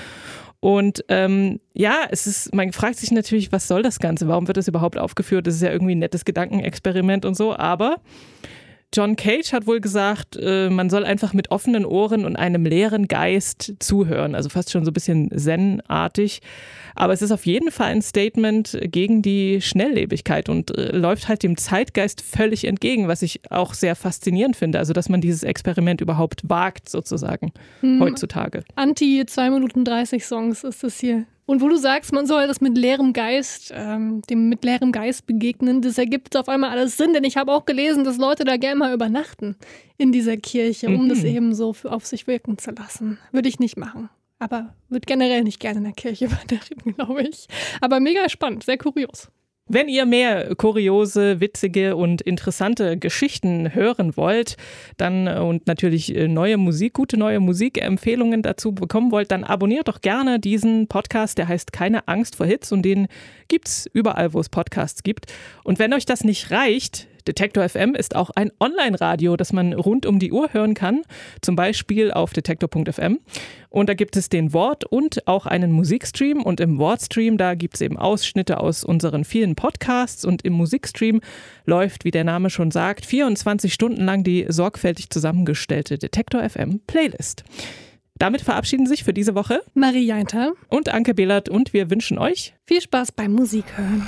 Und 0.60 1.06
ähm, 1.08 1.62
ja, 1.74 2.00
es 2.10 2.28
ist, 2.28 2.54
man 2.54 2.74
fragt 2.74 2.98
sich 2.98 3.12
natürlich, 3.12 3.52
was 3.52 3.67
soll 3.67 3.82
das 3.82 4.00
Ganze? 4.00 4.28
Warum 4.28 4.48
wird 4.48 4.58
das 4.58 4.67
überhaupt 4.67 4.98
aufgeführt? 4.98 5.48
Das 5.48 5.56
ist 5.56 5.62
ja 5.62 5.72
irgendwie 5.72 5.95
ein 5.95 6.00
nettes 6.00 6.26
Gedankenexperiment 6.26 7.26
und 7.26 7.36
so, 7.36 7.56
aber 7.56 8.02
John 8.91 9.15
Cage 9.15 9.54
hat 9.54 9.67
wohl 9.67 9.82
gesagt, 9.82 10.36
äh, 10.36 10.69
man 10.69 10.89
soll 10.89 11.06
einfach 11.06 11.34
mit 11.34 11.52
offenen 11.52 11.86
Ohren 11.86 12.25
und 12.25 12.36
einem 12.36 12.65
leeren 12.65 13.08
Geist 13.08 13.73
zuhören. 13.80 14.34
Also 14.34 14.49
fast 14.49 14.71
schon 14.71 14.84
so 14.84 14.89
ein 14.89 14.93
bisschen 14.93 15.30
Zen-artig. 15.30 16.41
Aber 16.95 17.13
es 17.13 17.21
ist 17.21 17.32
auf 17.32 17.45
jeden 17.45 17.71
Fall 17.71 17.88
ein 17.88 18.02
Statement 18.02 18.80
gegen 18.82 19.21
die 19.21 19.62
Schnelllebigkeit 19.62 20.49
und 20.49 20.75
äh, 20.75 20.91
läuft 20.95 21.28
halt 21.28 21.43
dem 21.43 21.56
Zeitgeist 21.56 22.21
völlig 22.21 22.65
entgegen, 22.65 23.08
was 23.08 23.21
ich 23.21 23.41
auch 23.52 23.75
sehr 23.75 23.95
faszinierend 23.95 24.56
finde. 24.56 24.80
Also, 24.80 24.93
dass 24.93 25.08
man 25.08 25.21
dieses 25.21 25.43
Experiment 25.43 26.02
überhaupt 26.02 26.49
wagt, 26.49 26.89
sozusagen, 26.89 27.52
heutzutage. 27.99 28.63
Anti 28.75 29.23
2 29.25 29.52
Minuten 29.52 29.86
30 29.86 30.25
Songs 30.25 30.63
ist 30.63 30.84
das 30.84 30.99
hier. 30.99 31.25
Und 31.49 31.62
wo 31.62 31.67
du 31.67 31.77
sagst, 31.77 32.13
man 32.13 32.27
soll 32.27 32.45
das 32.45 32.62
mit 32.62 32.77
leerem 32.77 33.12
Geist, 33.12 33.73
ähm, 33.75 34.21
dem 34.29 34.49
mit 34.49 34.63
leerem 34.63 34.91
Geist 34.91 35.25
begegnen, 35.25 35.81
das 35.81 35.97
ergibt 35.97 36.38
auf 36.38 36.47
einmal 36.47 36.69
alles 36.69 36.95
Sinn, 36.95 37.12
denn 37.12 37.23
ich 37.23 37.38
habe 37.38 37.51
auch 37.51 37.65
gelesen, 37.65 38.03
dass 38.03 38.17
Leute 38.17 38.43
da 38.43 38.57
gerne 38.57 38.75
mal 38.75 38.93
übernachten 38.93 39.55
in 39.97 40.12
dieser 40.12 40.38
Kirche, 40.38 40.89
um 40.89 41.09
das 41.09 41.23
eben 41.23 41.55
so 41.55 41.73
für, 41.73 41.91
auf 41.91 42.05
sich 42.05 42.27
wirken 42.27 42.59
zu 42.59 42.69
lassen. 42.69 43.17
Würde 43.31 43.49
ich 43.49 43.57
nicht 43.57 43.77
machen. 43.77 44.12
Aber 44.38 44.75
würde 44.89 45.07
generell 45.07 45.43
nicht 45.43 45.59
gerne 45.59 45.79
in 45.79 45.85
der 45.85 45.93
Kirche 45.93 46.25
übernachten, 46.27 46.93
glaube 46.93 47.23
ich. 47.23 47.47
Aber 47.81 47.99
mega 47.99 48.29
spannend, 48.29 48.63
sehr 48.63 48.77
kurios. 48.77 49.31
Wenn 49.71 49.88
ihr 49.88 50.08
mehr 50.08 50.55
kuriose, 50.55 51.41
witzige 51.41 51.95
und 51.95 52.21
interessante 52.23 52.97
Geschichten 52.97 53.75
hören 53.75 54.17
wollt, 54.17 54.58
dann 54.97 55.27
äh, 55.27 55.38
und 55.38 55.67
natürlich 55.67 56.15
äh, 56.15 56.27
neue 56.27 56.58
Musik, 56.58 56.93
gute 56.93 57.17
neue 57.17 57.39
Musikempfehlungen 57.39 58.41
dazu 58.41 58.71
bekommen 58.73 59.12
wollt, 59.12 59.29
dann 59.29 59.43
abonniert 59.43 59.88
doch 59.88 60.01
gerne 60.01 60.39
diesen 60.39 60.88
Podcast, 60.88 61.38
der 61.38 61.47
heißt 61.47 61.71
Keine 61.71 62.08
Angst 62.08 62.36
vor 62.36 62.47
Hits 62.47 62.71
und 62.71 62.82
den 62.82 63.08
gibt's 63.47 63.88
überall, 63.93 64.34
wo 64.34 64.39
es 64.39 64.49
Podcasts 64.49 65.03
gibt. 65.03 65.27
Und 65.63 65.77
wenn 65.77 65.93
euch 65.93 66.08
das 66.08 66.23
nicht 66.23 66.49
reicht, 66.49 67.08
Detektor 67.30 67.70
FM 67.70 67.94
ist 67.94 68.15
auch 68.15 68.32
ein 68.32 68.52
Online-Radio, 68.60 69.38
das 69.38 69.54
man 69.54 69.74
rund 69.74 70.08
um 70.08 70.18
die 70.18 70.32
Uhr 70.32 70.52
hören 70.52 70.74
kann, 70.74 71.04
zum 71.42 71.56
Beispiel 71.56 72.12
auf 72.12 72.34
detektor.fm. 72.34 73.20
Und 73.70 73.88
da 73.88 73.94
gibt 73.94 74.18
es 74.18 74.30
den 74.30 74.52
Wort- 74.52 74.84
und 74.84 75.28
auch 75.28 75.46
einen 75.46 75.72
Musikstream. 75.72 76.42
Und 76.42 76.60
im 76.60 76.80
Wortstream, 76.80 77.38
da 77.38 77.54
gibt 77.54 77.76
es 77.76 77.82
eben 77.82 77.98
Ausschnitte 77.98 78.60
aus 78.60 78.84
unseren 78.84 79.26
vielen 79.26 79.56
Podcasts. 79.56 80.26
Und 80.26 80.44
im 80.44 80.54
Musikstream 80.54 81.22
läuft, 81.65 82.04
wie 82.04 82.10
der 82.10 82.24
Name 82.24 82.50
schon 82.50 82.72
sagt, 82.72 83.06
24 83.06 83.72
Stunden 83.72 84.04
lang 84.04 84.24
die 84.24 84.48
sorgfältig 84.50 85.12
zusammengestellte 85.12 86.00
Detektor 86.00 86.50
FM 86.50 86.80
Playlist. 86.88 87.44
Damit 88.18 88.42
verabschieden 88.42 88.88
sich 88.88 89.04
für 89.04 89.13
diese 89.13 89.36
Woche 89.36 89.62
Marie 89.76 90.06
Jainter, 90.06 90.54
und 90.68 90.89
Anke 90.89 91.13
Behlert 91.13 91.48
und 91.48 91.74
wir 91.74 91.92
wünschen 91.92 92.18
euch 92.18 92.56
viel 92.65 92.82
Spaß 92.82 93.12
beim 93.12 93.34
Musik 93.34 93.65
hören. 93.78 94.08